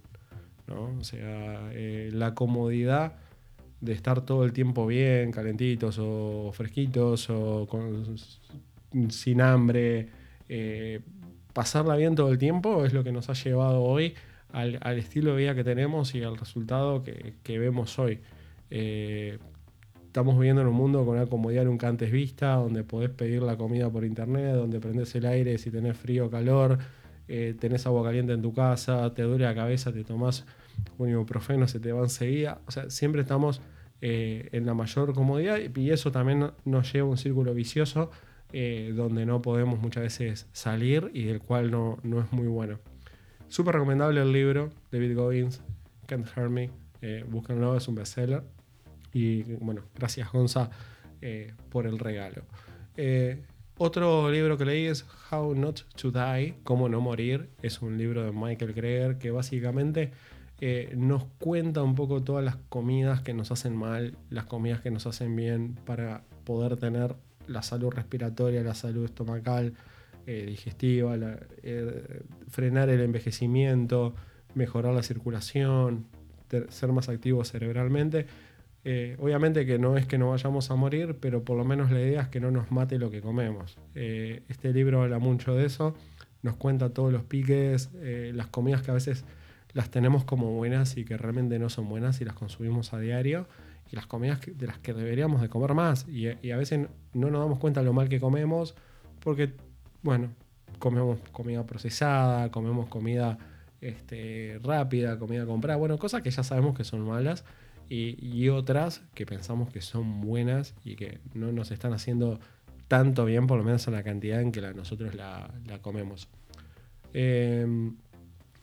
¿No? 0.69 0.97
O 0.99 1.05
sea, 1.05 1.71
eh, 1.73 2.11
la 2.13 2.35
comodidad 2.35 3.15
de 3.81 3.93
estar 3.93 4.23
todo 4.23 4.45
el 4.45 4.53
tiempo 4.53 4.87
bien, 4.87 5.31
calentitos 5.31 5.99
o 6.01 6.51
fresquitos 6.53 7.29
o 7.31 7.69
sin 9.11 9.41
hambre, 9.41 10.09
eh, 10.49 11.01
pasarla 11.53 11.97
bien 11.97 12.15
todo 12.15 12.31
el 12.31 12.39
tiempo 12.39 12.85
es 12.85 12.93
lo 12.93 13.05
que 13.05 13.13
nos 13.13 13.29
ha 13.29 13.35
llevado 13.35 13.83
hoy 13.83 14.15
al, 14.53 14.99
estilo 14.99 15.33
de 15.33 15.39
vida 15.39 15.55
que 15.55 15.65
tenemos 15.65 16.15
y 16.15 16.23
al 16.23 16.37
resultado 16.37 17.03
que, 17.03 17.59
vemos 17.59 17.99
hoy. 17.99 18.21
Eh, 18.71 19.39
estamos 20.07 20.39
viviendo 20.39 20.63
en 20.63 20.69
un 20.69 20.75
mundo 20.75 21.05
con 21.05 21.17
una 21.17 21.27
comodidad 21.27 21.65
nunca 21.65 21.89
antes 21.89 22.11
vista, 22.11 22.55
donde 22.55 22.85
podés 22.85 23.11
pedir 23.11 23.43
la 23.43 23.57
comida 23.57 23.91
por 23.91 24.05
internet, 24.05 24.55
donde 24.55 24.81
prendes 24.81 25.15
el 25.15 25.27
aire 25.27 25.59
si 25.59 25.71
tenés 25.71 25.97
frío 25.97 26.27
o 26.27 26.31
calor, 26.31 26.79
eh, 27.29 27.55
tenés 27.59 27.87
agua 27.87 28.05
caliente 28.05 28.33
en 28.33 28.43
tu 28.43 28.53
casa, 28.53 29.13
te 29.15 29.23
duele 29.23 29.45
la 29.45 29.55
cabeza, 29.55 29.93
te 29.93 30.05
tomás 30.05 30.45
un 30.99 31.09
ibuprofeno, 31.09 31.67
se 31.69 31.81
te 31.81 31.93
va 31.93 32.03
enseguida. 32.03 32.61
O 32.67 32.71
sea, 32.71 32.91
siempre 32.91 33.23
estamos 33.23 33.61
eh, 34.01 34.49
en 34.53 34.67
la 34.67 34.75
mayor 34.75 35.15
comodidad 35.15 35.59
y 35.75 35.91
eso 35.91 36.13
también 36.13 36.51
nos 36.65 36.93
lleva 36.93 37.09
a 37.09 37.11
un 37.11 37.19
círculo 37.19 37.55
vicioso 37.55 38.11
eh, 38.53 38.93
donde 38.95 39.27
no 39.27 39.43
podemos 39.43 39.81
muchas 39.81 40.03
veces 40.05 40.47
salir 40.53 41.11
y 41.15 41.25
del 41.25 41.41
cual 41.41 41.71
no, 41.71 41.99
no 42.03 42.21
es 42.21 42.33
muy 42.33 42.47
bueno. 42.47 42.79
Súper 43.49 43.75
recomendable 43.75 44.21
el 44.21 44.33
libro, 44.33 44.71
David 44.91 45.17
Goggins, 45.17 45.61
Can't 46.07 46.27
Hurt 46.37 46.51
Me, 46.51 46.71
búsquenlo, 47.29 47.77
es 47.77 47.87
un 47.89 47.95
bestseller. 47.95 48.43
Y 49.13 49.43
bueno, 49.43 49.83
gracias 49.95 50.31
Gonza 50.31 50.69
eh, 51.23 51.55
por 51.71 51.87
el 51.87 51.99
regalo. 51.99 52.43
Eh, 53.77 53.79
otro 53.79 54.31
libro 54.31 54.57
que 54.57 54.65
leí 54.65 54.87
es 54.87 55.05
How 55.31 55.55
Not 55.55 55.83
to 55.97 56.11
Die, 56.11 56.55
Cómo 56.65 56.89
no 56.89 57.01
morir. 57.01 57.49
Es 57.63 57.83
un 57.83 57.99
libro 57.99 58.25
de 58.25 58.33
Michael 58.33 58.73
Greger 58.73 59.19
que 59.19 59.31
básicamente 59.31 60.13
eh, 60.61 60.93
nos 60.97 61.25
cuenta 61.39 61.83
un 61.83 61.95
poco 61.95 62.23
todas 62.23 62.45
las 62.45 62.57
comidas 62.69 63.21
que 63.21 63.35
nos 63.35 63.51
hacen 63.51 63.77
mal, 63.77 64.17
las 64.31 64.47
comidas 64.47 64.81
que 64.81 64.91
nos 64.91 65.07
hacen 65.07 65.37
bien 65.37 65.77
para 65.85 66.23
poder 66.45 66.77
tener 66.77 67.17
la 67.47 67.63
salud 67.63 67.91
respiratoria, 67.91 68.63
la 68.63 68.75
salud 68.75 69.05
estomacal, 69.05 69.75
digestiva, 70.27 71.17
frenar 72.49 72.89
el 72.89 73.01
envejecimiento, 73.01 74.13
mejorar 74.55 74.93
la 74.93 75.05
circulación, 75.05 76.07
ser 76.69 76.91
más 76.91 77.09
activos 77.09 77.53
cerebralmente 77.53 78.27
eh, 78.89 79.17
obviamente 79.19 79.67
que 79.67 79.81
no 79.81 79.97
es 79.97 80.07
que 80.07 80.17
no 80.17 80.31
vayamos 80.31 80.71
a 80.71 80.77
morir, 80.77 81.17
pero 81.21 81.43
por 81.43 81.57
lo 81.57 81.65
menos 81.65 81.91
la 81.91 82.01
idea 82.01 82.23
es 82.23 82.29
que 82.29 82.39
no 82.39 82.53
nos 82.53 82.71
mate 82.71 83.01
lo 83.01 83.11
que 83.11 83.21
comemos. 83.21 83.77
Eh, 83.97 84.45
este 84.49 84.73
libro 84.73 85.03
habla 85.03 85.19
mucho 85.19 85.57
de 85.57 85.67
eso, 85.67 85.97
nos 86.43 86.55
cuenta 86.55 86.91
todos 86.91 87.13
los 87.13 87.25
piques, 87.25 87.91
eh, 87.97 88.31
las 88.33 88.47
comidas 88.47 88.83
que 88.83 88.93
a 88.93 88.95
veces 88.95 89.25
las 89.73 89.91
tenemos 89.91 90.23
como 90.25 90.53
buenas 90.53 90.97
y 90.97 91.05
que 91.05 91.17
realmente 91.17 91.59
no 91.59 91.69
son 91.69 91.89
buenas 91.89 92.21
y 92.21 92.25
las 92.25 92.35
consumimos 92.35 92.93
a 92.93 93.01
diario, 93.01 93.49
y 93.91 93.97
las 93.97 94.07
comidas 94.07 94.39
de 94.47 94.67
las 94.69 94.79
que 94.79 94.95
deberíamos 94.95 95.41
de 95.41 95.49
comer 95.49 95.75
más. 95.75 96.07
Y, 96.07 96.29
a 96.29 96.57
veces 96.57 96.87
no 97.13 97.29
nos 97.29 97.41
damos 97.41 97.59
cuenta 97.59 97.83
lo 97.83 97.93
mal 97.93 98.09
que 98.09 98.21
comemos, 98.21 98.77
porque, 99.19 99.53
bueno, 100.03 100.31
comemos 100.79 101.19
comida 101.33 101.67
procesada, 101.67 102.53
comemos 102.53 102.87
comida 102.87 103.37
este, 103.81 104.61
rápida, 104.63 105.19
comida 105.19 105.45
comprada, 105.45 105.77
bueno, 105.77 105.99
cosas 105.99 106.23
que 106.23 106.31
ya 106.31 106.45
sabemos 106.45 106.77
que 106.77 106.85
son 106.85 107.01
malas 107.01 107.45
y, 107.89 108.49
otras 108.49 109.03
que 109.15 109.27
pensamos 109.27 109.71
que 109.71 109.81
son 109.81 110.21
buenas 110.21 110.75
y 110.85 110.97
que 110.97 111.21
no 111.35 111.53
nos 111.53 111.71
están 111.71 111.93
haciendo 111.93 112.41
tanto 112.89 113.25
bien, 113.25 113.47
por 113.47 113.59
lo 113.59 113.65
menos 113.65 113.87
en 113.87 113.95
la 113.95 114.03
cantidad 114.03 114.41
en 114.41 114.53
que 114.53 114.61
nosotros 114.61 115.15
la, 115.15 115.51
comemos. 115.83 116.29
Em, 117.13 117.97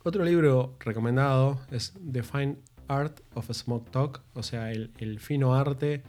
otro 0.03 0.23
libro 0.23 0.75
recomendado 0.79 1.59
es 1.71 1.93
The 2.11 2.23
Fine 2.23 2.57
Art 2.87 3.21
of 3.33 3.51
Smoke 3.51 3.89
Talk, 3.91 4.21
o 4.33 4.43
sea, 4.43 4.71
el, 4.71 5.19
fino 5.19 5.55
arte 5.55 6.03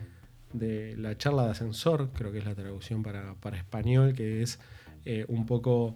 de 0.52 0.97
la 0.97 1.16
charla 1.16 1.44
de 1.44 1.50
ascensor, 1.50 2.11
creo 2.12 2.33
que 2.33 2.38
es 2.38 2.44
la 2.44 2.54
traducción 2.54 3.02
para, 3.02 3.56
español, 3.56 4.14
que 4.14 4.42
es 4.42 4.59
eh, 5.04 5.25
un 5.28 5.47
poco 5.47 5.94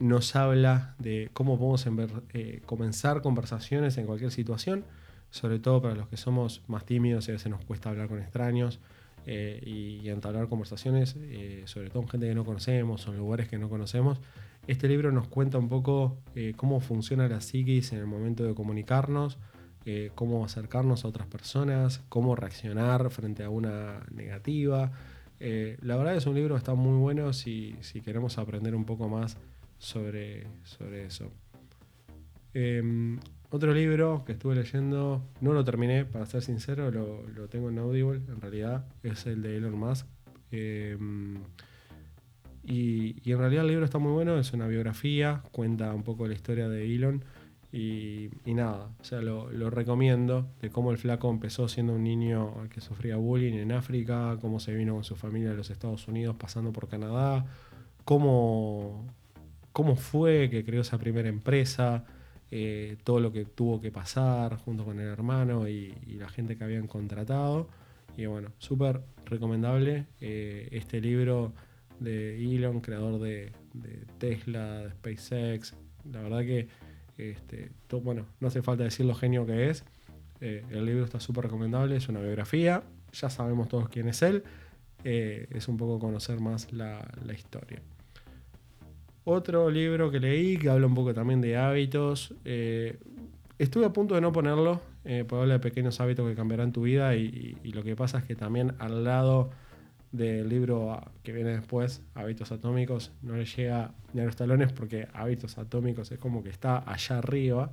nos 0.00 0.34
habla 0.34 0.96
de 0.98 1.30
cómo 1.32 1.56
podemos 1.56 1.86
eh, 2.32 2.62
comenzar 2.66 3.22
conversaciones 3.22 3.96
en 3.96 4.06
cualquier 4.06 4.32
situación 4.32 4.84
sobre 5.34 5.58
todo 5.58 5.82
para 5.82 5.96
los 5.96 6.06
que 6.06 6.16
somos 6.16 6.62
más 6.68 6.86
tímidos 6.86 7.26
y 7.26 7.32
a 7.32 7.34
veces 7.34 7.50
nos 7.50 7.64
cuesta 7.64 7.90
hablar 7.90 8.06
con 8.06 8.20
extraños 8.20 8.78
eh, 9.26 9.60
y, 9.66 10.08
entablar 10.08 10.46
conversaciones, 10.48 11.16
eh, 11.18 11.64
sobre 11.64 11.90
todo 11.90 12.02
con 12.02 12.08
gente 12.08 12.28
que 12.28 12.36
no 12.36 12.44
conocemos 12.44 13.08
o 13.08 13.10
en 13.10 13.18
lugares 13.18 13.48
que 13.48 13.58
no 13.58 13.68
conocemos. 13.68 14.20
Este 14.68 14.86
libro 14.86 15.10
nos 15.10 15.26
cuenta 15.26 15.58
un 15.58 15.68
poco 15.68 16.18
eh, 16.36 16.52
cómo 16.56 16.78
funciona 16.78 17.26
la 17.26 17.40
psiquis 17.40 17.92
en 17.92 17.98
el 17.98 18.06
momento 18.06 18.44
de 18.44 18.54
comunicarnos, 18.54 19.38
cómo 20.14 20.46
acercarnos 20.46 21.04
a 21.04 21.08
otras 21.08 21.26
personas, 21.26 22.00
cómo 22.08 22.36
reaccionar 22.36 23.10
frente 23.10 23.42
a 23.42 23.50
una 23.50 24.06
negativa. 24.10 24.92
la 25.40 25.96
verdad 25.96 26.16
es 26.16 26.24
un 26.24 26.34
libro 26.36 26.54
que 26.54 26.60
está 26.60 26.72
muy 26.72 26.96
bueno 26.96 27.34
si, 27.34 27.76
si 27.82 28.00
queremos 28.00 28.38
aprender 28.38 28.74
un 28.74 28.86
poco 28.86 29.10
más 29.10 29.36
sobre, 29.78 30.46
sobre 30.62 31.04
eso. 31.04 31.30
Otro 33.54 33.72
libro 33.72 34.24
que 34.26 34.32
estuve 34.32 34.56
leyendo, 34.56 35.22
no 35.40 35.52
lo 35.52 35.64
terminé, 35.64 36.04
para 36.04 36.26
ser 36.26 36.42
sincero, 36.42 36.90
lo, 36.90 37.46
tengo 37.46 37.68
en 37.68 37.78
Audible, 37.78 38.20
en 38.26 38.40
realidad, 38.40 38.84
es 39.04 39.26
el 39.26 39.42
de 39.42 39.58
Elon 39.58 39.78
Musk. 39.78 40.08
Em, 40.50 41.36
y, 42.64 43.30
en 43.30 43.38
realidad 43.38 43.62
el 43.62 43.68
libro 43.68 43.84
está 43.84 44.00
muy 44.00 44.10
bueno, 44.10 44.40
es 44.40 44.52
una 44.54 44.66
biografía, 44.66 45.44
cuenta 45.52 45.94
un 45.94 46.02
poco 46.02 46.26
la 46.26 46.34
historia 46.34 46.68
de 46.68 46.96
Elon. 46.96 47.24
Y, 47.70 48.30
nada, 48.44 48.90
o 49.00 49.04
sea, 49.04 49.22
lo, 49.22 49.70
recomiendo 49.70 50.48
de 50.60 50.70
cómo 50.70 50.90
el 50.90 50.98
flaco 50.98 51.30
empezó 51.30 51.68
siendo 51.68 51.92
un 51.92 52.02
niño 52.02 52.68
que 52.70 52.80
sufría 52.80 53.18
bullying 53.18 53.52
en 53.52 53.70
África, 53.70 54.36
cómo 54.40 54.58
se 54.58 54.74
vino 54.74 54.94
con 54.94 55.04
su 55.04 55.14
familia 55.14 55.52
a 55.52 55.54
los 55.54 55.70
Estados 55.70 56.08
Unidos 56.08 56.34
pasando 56.36 56.72
por 56.72 56.88
Canadá, 56.88 57.46
cómo, 58.04 59.06
cómo 59.70 59.94
fue 59.94 60.50
que 60.50 60.64
creó 60.64 60.80
esa 60.80 60.98
primera 60.98 61.28
empresa, 61.28 62.04
eh, 62.56 62.98
todo 63.02 63.18
lo 63.18 63.32
que 63.32 63.44
tuvo 63.46 63.80
que 63.80 63.90
pasar 63.90 64.58
junto 64.58 64.84
con 64.84 65.00
el 65.00 65.08
hermano 65.08 65.68
y, 65.68 65.92
la 66.06 66.28
gente 66.28 66.56
que 66.56 66.62
habían 66.62 66.86
contratado. 66.86 67.68
Y 68.16 68.26
bueno, 68.26 68.52
súper 68.58 69.00
recomendable 69.24 70.06
eh, 70.20 70.68
este 70.70 71.00
libro 71.00 71.52
de 71.98 72.36
Elon, 72.36 72.80
creador 72.80 73.18
de, 73.20 73.50
Tesla, 74.18 74.82
de 74.82 74.90
SpaceX. 74.92 75.74
La 76.12 76.22
verdad 76.22 76.42
que, 76.42 76.68
este, 77.18 77.72
bueno, 77.90 78.24
no 78.38 78.46
hace 78.46 78.62
falta 78.62 78.84
decir 78.84 79.04
lo 79.04 79.16
genio 79.16 79.44
que 79.46 79.70
es. 79.70 79.84
Eh, 80.40 80.64
el 80.70 80.86
libro 80.86 81.04
está 81.04 81.18
súper 81.18 81.46
recomendable, 81.46 81.96
es 81.96 82.08
una 82.08 82.20
biografía, 82.20 82.84
ya 83.12 83.30
sabemos 83.30 83.68
todos 83.68 83.88
quién 83.88 84.06
es 84.06 84.22
él. 84.22 84.44
es 85.02 85.66
un 85.66 85.76
poco 85.76 85.98
conocer 85.98 86.38
más 86.38 86.72
la 86.72 87.02
historia. 87.36 87.82
Otro 89.24 89.70
libro 89.70 90.10
que 90.10 90.20
leí 90.20 90.58
que 90.58 90.68
habla 90.68 90.86
un 90.86 90.94
poco 90.94 91.14
también 91.14 91.40
de 91.40 91.56
hábitos. 91.56 92.34
Eh, 92.44 92.98
estuve 93.58 93.86
a 93.86 93.92
punto 93.92 94.14
de 94.14 94.20
no 94.20 94.32
ponerlo, 94.32 94.80
eh, 95.04 95.24
porque 95.26 95.42
habla 95.42 95.54
de 95.54 95.60
pequeños 95.60 96.00
hábitos 96.00 96.28
que 96.28 96.34
cambiarán 96.34 96.72
tu 96.72 96.82
vida 96.82 97.14
y, 97.14 97.56
lo 97.64 97.82
que 97.82 97.96
pasa 97.96 98.18
es 98.18 98.24
que 98.24 98.34
también 98.34 98.74
al 98.78 99.04
lado 99.04 99.50
del 100.12 100.48
libro 100.48 101.00
que 101.22 101.32
viene 101.32 101.50
después, 101.50 102.02
Hábitos 102.14 102.52
Atómicos, 102.52 103.12
no 103.22 103.36
le 103.36 103.44
llega 103.44 103.92
ni 104.12 104.20
a 104.20 104.24
los 104.24 104.36
talones 104.36 104.72
porque 104.72 105.08
Hábitos 105.12 105.58
Atómicos 105.58 106.12
es 106.12 106.18
como 106.18 106.42
que 106.42 106.50
está 106.50 106.88
allá 106.90 107.18
arriba, 107.18 107.72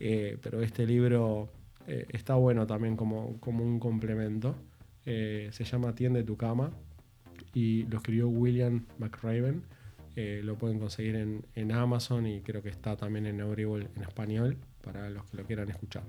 eh, 0.00 0.36
pero 0.42 0.60
este 0.62 0.84
libro 0.86 1.48
eh, 1.86 2.06
está 2.10 2.34
bueno 2.34 2.66
también 2.66 2.96
como, 2.96 3.38
como 3.40 3.64
un 3.64 3.78
complemento. 3.78 4.56
se 5.04 5.64
llama 5.64 5.94
Tiende 5.94 6.24
tu 6.24 6.36
cama 6.36 6.70
y 7.54 7.84
lo 7.84 7.98
escribió 7.98 8.28
William 8.28 8.84
McRaven 8.98 9.62
eh, 10.18 10.40
lo 10.42 10.56
pueden 10.56 10.78
conseguir 10.78 11.14
en, 11.54 11.72
Amazon 11.72 12.26
y 12.26 12.40
creo 12.40 12.62
que 12.62 12.70
está 12.70 12.96
también 12.96 13.26
en 13.26 13.38
Audible 13.42 13.88
en 13.94 14.02
español 14.02 14.56
para 14.82 15.10
los 15.10 15.26
que 15.26 15.36
lo 15.36 15.44
quieran 15.44 15.68
escuchar. 15.68 16.04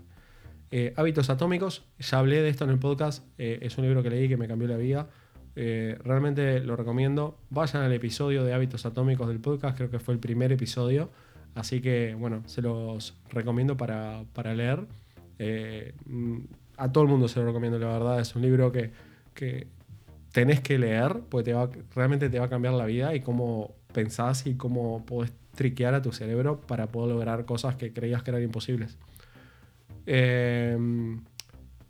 Eh, 0.72 0.94
Hábitos 0.96 1.30
Atómicos, 1.30 1.84
ya 2.00 2.20
hablé 2.20 2.42
de 2.42 2.48
esto 2.48 2.64
en 2.64 2.70
el 2.70 2.80
podcast, 2.80 3.26
eh, 3.38 3.60
es 3.62 3.78
un 3.78 3.84
libro 3.84 4.02
que 4.02 4.10
leí 4.10 4.30
que 4.30 4.38
me 4.38 4.48
cambió 4.48 4.70
la 4.70 4.78
vida. 4.78 5.10
realmente 5.56 6.62
lo 6.62 6.78
recomiendo. 6.78 7.38
Vayan 7.50 7.84
al 7.84 7.92
episodio 7.92 8.46
de 8.46 8.54
Hábitos 8.54 8.86
Atómicos 8.86 9.28
del 9.28 9.42
podcast, 9.42 9.76
creo 9.76 9.92
que 9.92 10.00
fue 10.00 10.14
el 10.14 10.22
primer 10.22 10.54
episodio. 10.54 11.10
Así 11.54 11.82
que 11.82 12.16
bueno, 12.16 12.44
se 12.46 12.62
los 12.62 13.18
recomiendo 13.30 13.76
para, 13.76 14.24
leer. 14.56 14.88
a 16.78 16.92
todo 16.94 17.04
el 17.04 17.10
mundo 17.10 17.28
se 17.28 17.42
lo 17.42 17.48
recomiendo, 17.48 17.78
la 17.78 17.88
verdad. 17.88 18.22
Es 18.22 18.36
un 18.36 18.42
libro 18.42 18.72
que, 18.72 19.68
tenés 20.32 20.62
que 20.62 20.78
leer, 20.78 21.20
porque 21.28 21.54
realmente 21.94 22.30
te 22.30 22.40
va 22.40 22.46
a 22.46 22.50
cambiar 22.50 22.76
la 22.76 22.86
vida 22.86 23.14
y 23.14 23.20
cómo 23.20 23.76
pensás 23.98 24.46
y 24.46 24.54
cómo 24.54 25.04
podés 25.08 25.34
triquear 25.56 25.96
a 25.96 26.04
tu 26.04 26.12
cerebro 26.12 26.62
para 26.62 26.86
poder 26.86 27.16
lograr 27.16 27.46
cosas 27.46 27.78
que 27.78 27.94
creías 27.94 28.22
que 28.22 28.30
eran 28.30 28.44
imposibles. 28.44 28.96
Em, 30.06 31.20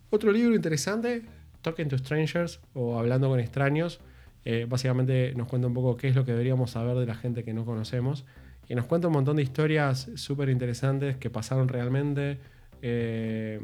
otro 0.10 0.32
libro 0.32 0.56
interesante, 0.56 1.24
Talking 1.62 1.90
to 1.90 1.98
Strangers 1.98 2.62
o 2.74 2.98
Hablando 2.98 3.28
con 3.28 3.42
extraños, 3.42 4.00
eh, 4.46 4.66
básicamente 4.70 5.34
nos 5.36 5.50
cuenta 5.50 5.68
un 5.68 5.74
poco 5.74 5.98
qué 5.98 6.08
es 6.08 6.16
lo 6.16 6.24
que 6.24 6.32
deberíamos 6.32 6.72
saber 6.72 6.96
de 6.96 7.06
la 7.06 7.16
gente 7.16 7.44
que 7.44 7.54
no 7.54 7.66
conocemos 7.66 8.24
y 8.70 8.76
nos 8.76 8.86
cuenta 8.86 9.08
un 9.08 9.14
montón 9.14 9.36
de 9.36 9.44
historias 9.44 10.10
súper 10.16 10.48
interesantes 10.48 11.18
que 11.18 11.30
pasaron 11.30 11.68
realmente, 11.68 12.40
eh, 12.82 13.60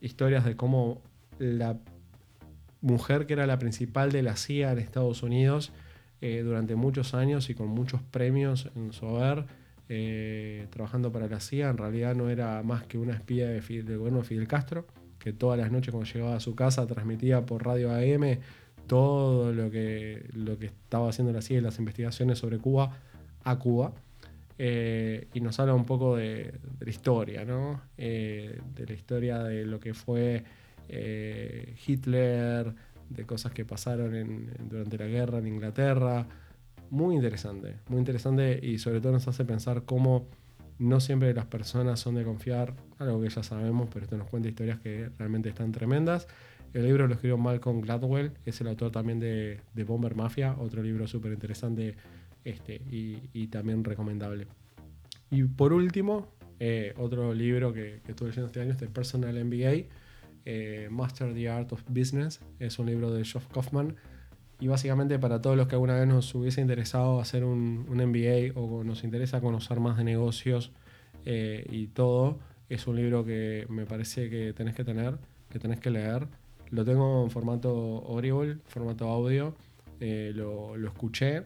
historias 0.00 0.44
de 0.44 0.56
cómo 0.56 1.00
la 1.38 1.78
mujer 2.80 3.26
que 3.26 3.34
era 3.34 3.46
la 3.46 3.60
principal 3.60 4.10
de 4.10 4.24
la 4.24 4.34
CIA 4.34 4.72
en 4.72 4.80
Estados 4.80 5.22
Unidos 5.22 5.72
eh, 6.26 6.40
durante 6.42 6.74
muchos 6.74 7.12
años 7.12 7.50
y 7.50 7.54
con 7.54 7.68
muchos 7.68 8.00
premios 8.00 8.70
en 8.76 8.94
su 8.94 9.06
haber, 9.06 9.44
eh, 9.90 10.66
trabajando 10.70 11.12
para 11.12 11.28
la 11.28 11.38
CIA, 11.38 11.68
en 11.68 11.76
realidad 11.76 12.14
no 12.14 12.30
era 12.30 12.62
más 12.62 12.84
que 12.84 12.96
una 12.96 13.12
espía 13.12 13.46
de 13.46 13.60
del 13.60 13.98
gobierno 13.98 14.20
de 14.20 14.24
Fidel 14.24 14.48
Castro, 14.48 14.86
que 15.18 15.34
todas 15.34 15.58
las 15.58 15.70
noches 15.70 15.92
cuando 15.92 16.10
llegaba 16.10 16.34
a 16.34 16.40
su 16.40 16.54
casa 16.54 16.86
transmitía 16.86 17.44
por 17.44 17.62
radio 17.62 17.92
AM 17.92 18.38
todo 18.86 19.52
lo 19.52 19.70
que, 19.70 20.26
lo 20.32 20.58
que 20.58 20.64
estaba 20.64 21.10
haciendo 21.10 21.30
la 21.30 21.42
CIA 21.42 21.58
y 21.58 21.60
las 21.60 21.78
investigaciones 21.78 22.38
sobre 22.38 22.56
Cuba 22.56 22.96
a 23.42 23.58
Cuba. 23.58 23.92
Eh, 24.56 25.28
y 25.34 25.42
nos 25.42 25.60
habla 25.60 25.74
un 25.74 25.84
poco 25.84 26.16
de, 26.16 26.54
la 26.80 26.88
historia, 26.88 27.44
¿no? 27.44 27.82
de 27.98 28.86
la 28.88 28.94
historia 28.94 29.42
de 29.42 29.66
lo 29.66 29.78
que 29.78 29.92
fue 29.92 30.42
eh, 30.88 31.74
Hitler, 31.86 32.72
de 33.10 33.24
cosas 33.26 33.52
que 33.52 33.64
pasaron 33.64 34.50
durante 34.68 34.98
la 34.98 35.06
guerra 35.06 35.38
en 35.38 35.46
Inglaterra. 35.46 36.26
Muy 36.90 37.14
interesante, 37.14 37.76
muy 37.88 37.98
interesante 37.98 38.60
y 38.62 38.78
sobre 38.78 39.00
todo 39.00 39.12
nos 39.12 39.26
hace 39.26 39.44
pensar 39.44 39.84
cómo 39.84 40.28
no 40.78 41.00
siempre 41.00 41.32
las 41.34 41.46
personas 41.46 42.00
son 42.00 42.16
de 42.16 42.24
confiar, 42.24 42.74
algo 42.98 43.20
que 43.22 43.28
ya 43.28 43.42
sabemos, 43.42 43.88
pero 43.92 44.04
esto 44.04 44.16
nos 44.16 44.28
cuenta 44.28 44.48
historias 44.48 44.80
que 44.80 45.08
realmente 45.18 45.48
están 45.48 45.72
tremendas. 45.72 46.26
El 46.72 46.84
libro 46.84 47.06
lo 47.06 47.14
escribió 47.14 47.38
Malcolm 47.38 47.80
Gladwell, 47.80 48.32
es 48.44 48.60
el 48.60 48.66
autor 48.66 48.90
también 48.90 49.20
de, 49.20 49.60
Bomber 49.86 50.16
Mafia, 50.16 50.56
otro 50.58 50.82
libro 50.82 51.06
súper 51.06 51.32
interesante 51.32 51.94
este, 52.44 52.82
y, 52.90 53.46
también 53.46 53.84
recomendable. 53.84 54.48
Y 55.30 55.44
por 55.44 55.72
último, 55.72 56.28
eh, 56.58 56.92
otro 56.96 57.32
libro 57.32 57.72
que, 57.72 58.00
que 58.04 58.12
estuve 58.12 58.30
leyendo 58.30 58.46
este 58.46 58.60
año 58.60 58.72
es 58.72 58.78
The 58.78 58.88
Personal 58.88 59.44
MBA 59.44 59.86
eh, 60.44 60.88
Master 60.90 61.32
the 61.34 61.48
Art 61.48 61.72
of 61.72 61.82
Business, 61.88 62.40
es 62.58 62.78
un 62.78 62.86
libro 62.86 63.12
de 63.12 63.24
Geoff 63.24 63.46
Kaufman. 63.48 63.96
Y 64.60 64.68
básicamente 64.68 65.18
para 65.18 65.40
todos 65.40 65.56
los 65.56 65.66
que 65.66 65.74
alguna 65.74 65.96
vez 65.96 66.06
nos 66.06 66.34
hubiese 66.34 66.60
interesado 66.60 67.20
hacer 67.20 67.44
un, 67.44 67.86
MBA 67.88 68.58
o 68.58 68.84
nos 68.84 69.04
interesa 69.04 69.40
conocer 69.40 69.80
más 69.80 69.96
de 69.96 70.04
negocios 70.04 70.70
eh, 71.24 71.66
y 71.70 71.88
todo, 71.88 72.38
es 72.68 72.86
un 72.86 72.96
libro 72.96 73.24
que 73.24 73.66
me 73.68 73.84
parece 73.84 74.30
que 74.30 74.52
tenés 74.52 74.74
que 74.74 74.84
tener, 74.84 75.18
que 75.50 75.58
tenés 75.58 75.80
que 75.80 75.90
leer. 75.90 76.28
Lo 76.70 76.84
tengo 76.84 77.24
en 77.24 77.30
formato 77.30 78.04
Audible, 78.08 78.58
formato 78.66 79.08
audio, 79.08 79.54
eh, 80.00 80.32
lo, 80.34 80.76
lo, 80.76 80.88
escuché 80.88 81.44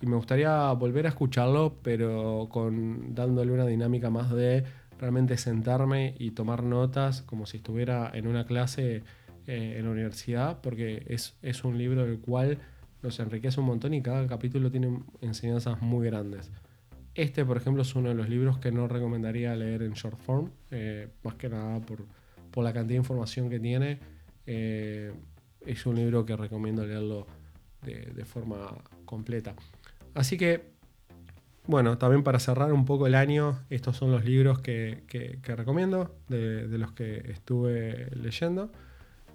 y 0.00 0.06
me 0.06 0.16
gustaría 0.16 0.72
volver 0.72 1.06
a 1.06 1.10
escucharlo, 1.10 1.74
pero 1.82 2.48
con 2.50 3.14
dándole 3.14 3.52
una 3.52 3.66
dinámica 3.66 4.10
más 4.10 4.30
de 4.30 4.64
realmente 5.00 5.36
sentarme 5.38 6.14
y 6.18 6.32
tomar 6.32 6.62
notas 6.62 7.22
como 7.22 7.46
si 7.46 7.56
estuviera 7.56 8.10
en 8.12 8.26
una 8.26 8.44
clase 8.44 9.02
eh, 9.46 9.76
en 9.78 9.84
la 9.84 9.90
universidad, 9.90 10.60
porque 10.60 11.04
es, 11.08 11.36
es 11.40 11.64
un 11.64 11.78
libro 11.78 12.04
del 12.04 12.20
cual 12.20 12.58
nos 13.02 13.18
enriquece 13.18 13.60
un 13.60 13.66
montón 13.66 13.94
y 13.94 14.02
cada 14.02 14.26
capítulo 14.26 14.70
tiene 14.70 15.00
enseñanzas 15.22 15.80
muy 15.80 16.06
grandes. 16.06 16.50
Este, 17.14 17.44
por 17.44 17.56
ejemplo, 17.56 17.82
es 17.82 17.94
uno 17.94 18.10
de 18.10 18.14
los 18.14 18.28
libros 18.28 18.58
que 18.58 18.70
no 18.70 18.86
recomendaría 18.88 19.56
leer 19.56 19.82
en 19.82 19.94
short 19.94 20.18
form, 20.20 20.50
eh, 20.70 21.08
más 21.24 21.34
que 21.34 21.48
nada 21.48 21.80
por, 21.80 22.04
por, 22.50 22.62
la 22.62 22.72
cantidad 22.72 22.96
de 22.96 23.02
información 23.02 23.48
que 23.48 23.58
tiene. 23.58 23.98
Eh, 24.46 25.12
es 25.64 25.86
un 25.86 25.96
libro 25.96 26.24
que 26.26 26.36
recomiendo 26.36 26.86
leerlo 26.86 27.26
de, 27.82 28.12
de 28.14 28.24
forma 28.26 28.76
completa. 29.06 29.54
Así 30.14 30.36
que 30.36 30.79
bueno, 31.70 31.96
también 31.98 32.22
para 32.22 32.38
cerrar 32.40 32.72
un 32.72 32.84
poco 32.84 33.06
el 33.06 33.14
año, 33.14 33.58
estos 33.70 33.96
son 33.96 34.10
los 34.10 34.24
libros 34.24 34.60
que, 34.60 35.04
recomiendo, 35.44 36.14
de, 36.28 36.66
los 36.76 36.92
que 36.92 37.30
estuve 37.30 38.08
leyendo. 38.14 38.70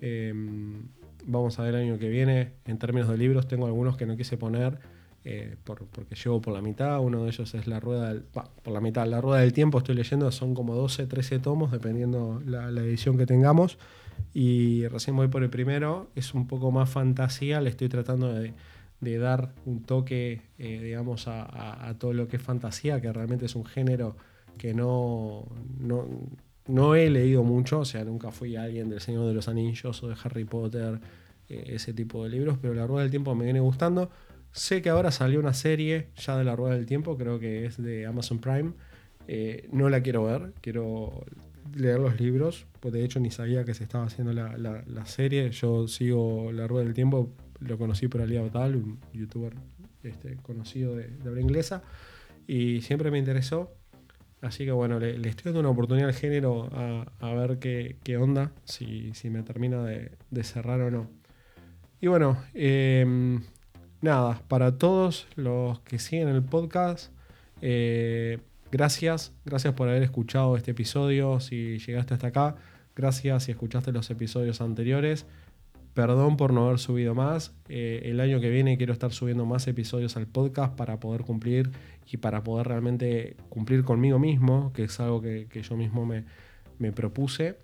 Em, 0.01 0.83
vamos 1.25 1.57
a 1.57 1.63
ver 1.63 1.75
el 1.75 1.81
año 1.81 1.97
que 1.97 2.09
viene, 2.09 2.51
en 2.65 2.77
términos 2.77 3.09
de 3.09 3.17
libros, 3.17 3.47
tengo 3.47 3.65
algunos 3.65 3.95
que 3.97 4.05
no 4.05 4.17
quise 4.17 4.37
poner 4.37 4.77
eh, 5.23 5.55
porque 5.63 6.15
llevo 6.15 6.41
por 6.41 6.53
la 6.53 6.61
mitad. 6.61 6.99
Uno 6.99 7.23
de 7.23 7.29
ellos 7.29 7.55
es 7.55 7.67
La 7.67 7.79
Rueda 7.79 8.09
del, 8.09 8.21
por 8.21 8.73
la 8.73 8.81
mitad, 8.81 9.07
La 9.07 9.21
Rueda 9.21 9.41
del 9.41 9.53
Tiempo, 9.53 9.77
estoy 9.77 9.95
leyendo, 9.95 10.31
son 10.31 10.53
como 10.53 10.75
12, 10.75 11.07
13 11.07 11.39
tomos, 11.39 11.71
dependiendo 11.71 12.41
la, 12.45 12.69
la 12.69 12.81
edición 12.81 13.17
que 13.17 13.25
tengamos. 13.25 13.77
Y 14.33 14.87
recién 14.87 15.15
voy 15.15 15.29
por 15.29 15.41
el 15.41 15.49
primero, 15.49 16.09
es 16.15 16.33
un 16.33 16.47
poco 16.47 16.71
más 16.71 16.89
fantasía, 16.89 17.61
le 17.61 17.69
estoy 17.69 17.89
tratando 17.89 18.33
de 18.33 18.53
de 19.01 19.17
dar 19.17 19.53
un 19.65 19.83
toque, 19.83 20.41
eh, 20.57 20.79
digamos, 20.81 21.27
a, 21.27 21.95
todo 21.99 22.13
lo 22.13 22.27
que 22.27 22.37
es 22.37 22.41
fantasía, 22.41 23.01
que 23.01 23.11
realmente 23.11 23.45
es 23.45 23.55
un 23.55 23.65
género 23.65 24.15
que 24.57 24.73
no, 24.73 25.47
no, 26.67 26.95
he 26.95 27.09
leído 27.09 27.43
mucho, 27.43 27.79
o 27.79 27.85
sea, 27.85 28.03
nunca 28.05 28.31
fui 28.31 28.55
alguien 28.55 28.89
del 28.89 29.01
Señor 29.01 29.27
de 29.27 29.33
los 29.33 29.47
Anillos 29.47 30.01
o 30.01 30.07
de 30.07 30.15
Harry 30.23 30.45
Potter, 30.45 30.99
eh, 31.49 31.63
ese 31.67 31.93
tipo 31.93 32.23
de 32.23 32.29
libros, 32.29 32.57
pero 32.61 32.73
La 32.73 32.87
Rueda 32.87 33.01
del 33.01 33.11
Tiempo 33.11 33.35
me 33.35 33.45
viene 33.45 33.59
gustando. 33.59 34.09
Sé 34.51 34.81
que 34.81 34.89
ahora 34.89 35.11
salió 35.11 35.39
una 35.39 35.53
serie 35.53 36.07
ya 36.15 36.37
de 36.37 36.45
La 36.45 36.55
Rueda 36.55 36.75
del 36.75 36.85
Tiempo, 36.85 37.17
creo 37.17 37.39
que 37.39 37.65
es 37.65 37.81
de 37.81 38.05
Amazon 38.05 38.39
Prime. 38.39 38.71
Eh, 39.27 39.67
no 39.71 39.89
la 39.89 40.01
quiero 40.01 40.23
ver, 40.23 40.53
quiero 40.61 41.25
leer 41.75 41.99
los 41.99 42.19
libros, 42.19 42.67
pues 42.79 42.93
de 42.93 43.03
hecho 43.03 43.19
ni 43.19 43.31
sabía 43.31 43.65
que 43.65 43.73
se 43.73 43.83
estaba 43.83 44.05
haciendo 44.05 44.31
la, 44.31 44.55
la 44.57 45.05
serie. 45.05 45.51
Yo 45.51 45.89
sigo 45.89 46.51
La 46.53 46.67
Rueda 46.67 46.85
del 46.85 46.93
Tiempo 46.93 47.33
lo 47.67 47.77
conocí 47.77 48.07
por 48.07 48.21
Alía 48.21 48.41
Batal, 48.41 48.75
un 48.75 48.99
youtuber 49.13 49.53
este, 50.03 50.35
conocido 50.37 50.95
de, 50.95 51.09
habla 51.25 51.41
inglesa, 51.41 51.83
y 52.47 52.81
siempre 52.81 53.11
me 53.11 53.17
interesó. 53.17 53.71
Así 54.41 54.65
que 54.65 54.71
bueno, 54.71 54.99
le, 54.99 55.15
estoy 55.27 55.45
dando 55.45 55.61
una 55.61 55.69
oportunidad 55.69 56.09
al 56.09 56.13
género 56.13 56.69
a, 57.19 57.33
ver 57.33 57.57
qué, 57.57 58.17
onda, 58.17 58.51
si, 58.63 59.11
me 59.29 59.41
termina 59.43 59.83
de, 59.83 60.43
cerrar 60.43 60.81
o 60.81 60.91
no. 60.91 61.09
Y 61.99 62.07
bueno, 62.07 62.37
em, 62.53 63.41
nada, 64.01 64.41
para 64.47 64.77
todos 64.77 65.27
los 65.35 65.79
que 65.79 65.97
siguen 65.97 66.27
el 66.27 66.43
podcast, 66.43 67.11
eh, 67.61 68.39
gracias, 68.71 69.33
gracias 69.45 69.73
por 69.73 69.89
haber 69.89 70.03
escuchado 70.03 70.57
este 70.57 70.71
episodio, 70.71 71.39
si 71.39 71.79
llegaste 71.79 72.13
hasta 72.13 72.27
acá, 72.27 72.55
gracias 72.95 73.45
si 73.45 73.51
escuchaste 73.51 73.91
los 73.91 74.09
episodios 74.11 74.61
anteriores. 74.61 75.25
Perdón 75.95 76.35
por 76.35 76.51
no 76.51 76.65
haber 76.65 76.77
subido 76.77 77.15
más. 77.15 77.55
Eh, 77.69 78.01
el 78.03 78.19
año 78.19 78.41
que 78.41 78.49
viene 78.49 78.75
quiero 78.75 78.91
estar 78.91 79.13
subiendo 79.13 79.45
más 79.45 79.65
episodios 79.65 80.17
al 80.17 80.27
podcast 80.27 80.75
para 80.75 80.99
poder 80.99 81.21
cumplir 81.21 81.71
y 82.11 82.17
para 82.17 82.43
poder 82.43 82.67
realmente 82.67 83.37
cumplir 83.47 83.85
conmigo 83.85 84.19
mismo, 84.19 84.73
que 84.73 84.83
es 84.83 84.99
algo 84.99 85.21
que, 85.21 85.47
yo 85.49 85.77
mismo 85.77 86.05
me, 86.05 86.91
propuse. 86.91 87.55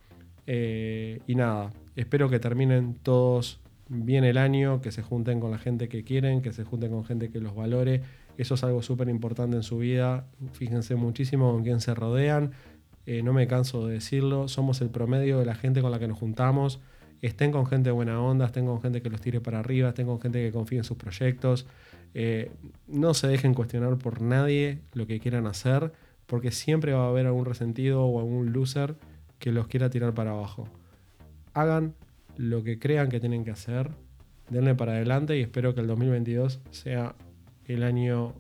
Eh, 0.48 1.20
y 1.28 1.36
nada, 1.36 1.72
espero 1.98 2.30
que 2.30 2.40
terminen 2.40 2.96
todos 3.04 3.60
bien 3.90 4.24
el 4.24 4.38
año, 4.38 4.80
que 4.80 4.94
se 4.94 5.02
junten 5.02 5.42
con 5.42 5.52
la 5.52 5.58
gente 5.58 5.90
que 5.90 6.06
quieren, 6.06 6.42
que 6.42 6.54
se 6.54 6.64
junten 6.64 6.92
con 6.92 7.04
gente 7.04 7.32
que 7.32 7.42
los 7.42 7.54
valore. 7.54 8.02
Eso 8.38 8.54
es 8.54 8.64
algo 8.64 8.82
súper 8.82 9.10
importante 9.10 9.58
en 9.58 9.64
su 9.64 9.78
vida. 9.80 10.26
Fíjense 10.54 10.96
muchísimo 10.96 11.52
con 11.52 11.64
quién 11.64 11.82
se 11.82 11.94
rodean. 11.94 12.54
Eh, 13.06 13.24
no 13.24 13.34
me 13.34 13.46
canso 13.48 13.88
de 13.88 13.96
decirlo. 13.96 14.48
Somos 14.48 14.80
el 14.80 14.90
promedio 14.90 15.38
de 15.38 15.46
la 15.46 15.56
gente 15.56 15.82
con 15.82 15.92
la 15.92 16.00
que 16.00 16.08
nos 16.08 16.18
juntamos 16.18 16.80
estén 17.28 17.52
con 17.52 17.66
gente 17.66 17.90
de 17.90 17.94
buena 17.94 18.22
onda, 18.22 18.46
estén 18.46 18.66
con 18.66 18.82
gente 18.82 19.02
que 19.02 19.10
los 19.10 19.22
tire 19.22 19.42
para 19.42 19.60
arriba, 19.60 19.90
estén 19.90 20.08
con 20.08 20.20
gente 20.20 20.44
que 20.44 20.52
confíe 20.52 20.80
en 20.80 20.84
sus 20.84 20.98
proyectos. 20.98 21.68
Eh, 22.14 22.52
no 22.88 23.14
se 23.14 23.28
dejen 23.28 23.54
cuestionar 23.54 23.98
por 23.98 24.22
nadie 24.22 24.80
lo 24.94 25.08
que 25.08 25.20
quieran 25.20 25.48
hacer, 25.48 25.94
porque 26.26 26.52
siempre 26.52 26.94
va 26.94 27.06
a 27.06 27.10
haber 27.10 27.28
algún 27.28 27.46
resentido 27.46 28.04
o 28.04 28.20
algún 28.20 28.54
loser 28.54 28.96
que 29.40 29.52
los 29.52 29.68
quiera 29.68 29.90
tirar 29.90 30.14
para 30.14 30.32
abajo. 30.32 30.68
Hagan 31.54 31.94
lo 32.38 32.64
que 32.64 32.80
crean 32.80 33.10
que 33.10 33.20
tienen 33.20 33.44
que 33.44 33.52
hacer, 33.52 33.92
denle 34.50 34.76
para 34.76 34.94
adelante 34.94 35.38
y 35.38 35.42
espero 35.42 35.76
que 35.76 35.82
el 35.82 35.88
2022 35.88 36.60
sea 36.72 37.16
el 37.66 37.84
año 37.84 38.34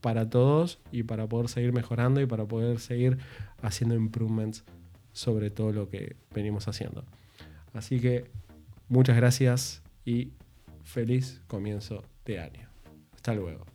para 0.00 0.28
todos 0.28 0.80
y 0.92 1.02
para 1.04 1.26
poder 1.26 1.48
seguir 1.48 1.72
mejorando 1.72 2.20
y 2.20 2.26
para 2.26 2.44
poder 2.44 2.78
seguir 2.78 3.18
haciendo 3.62 3.94
improvements 3.94 4.64
sobre 5.12 5.50
todo 5.50 5.72
lo 5.72 5.88
que 5.88 6.16
venimos 6.34 6.68
haciendo. 6.68 7.04
Así 7.74 8.00
que 8.00 8.24
muchas 8.88 9.16
gracias 9.16 9.82
y 10.04 10.30
feliz 10.84 11.42
comienzo 11.46 12.02
de 12.24 12.40
año. 12.40 12.68
Hasta 13.14 13.34
luego. 13.34 13.73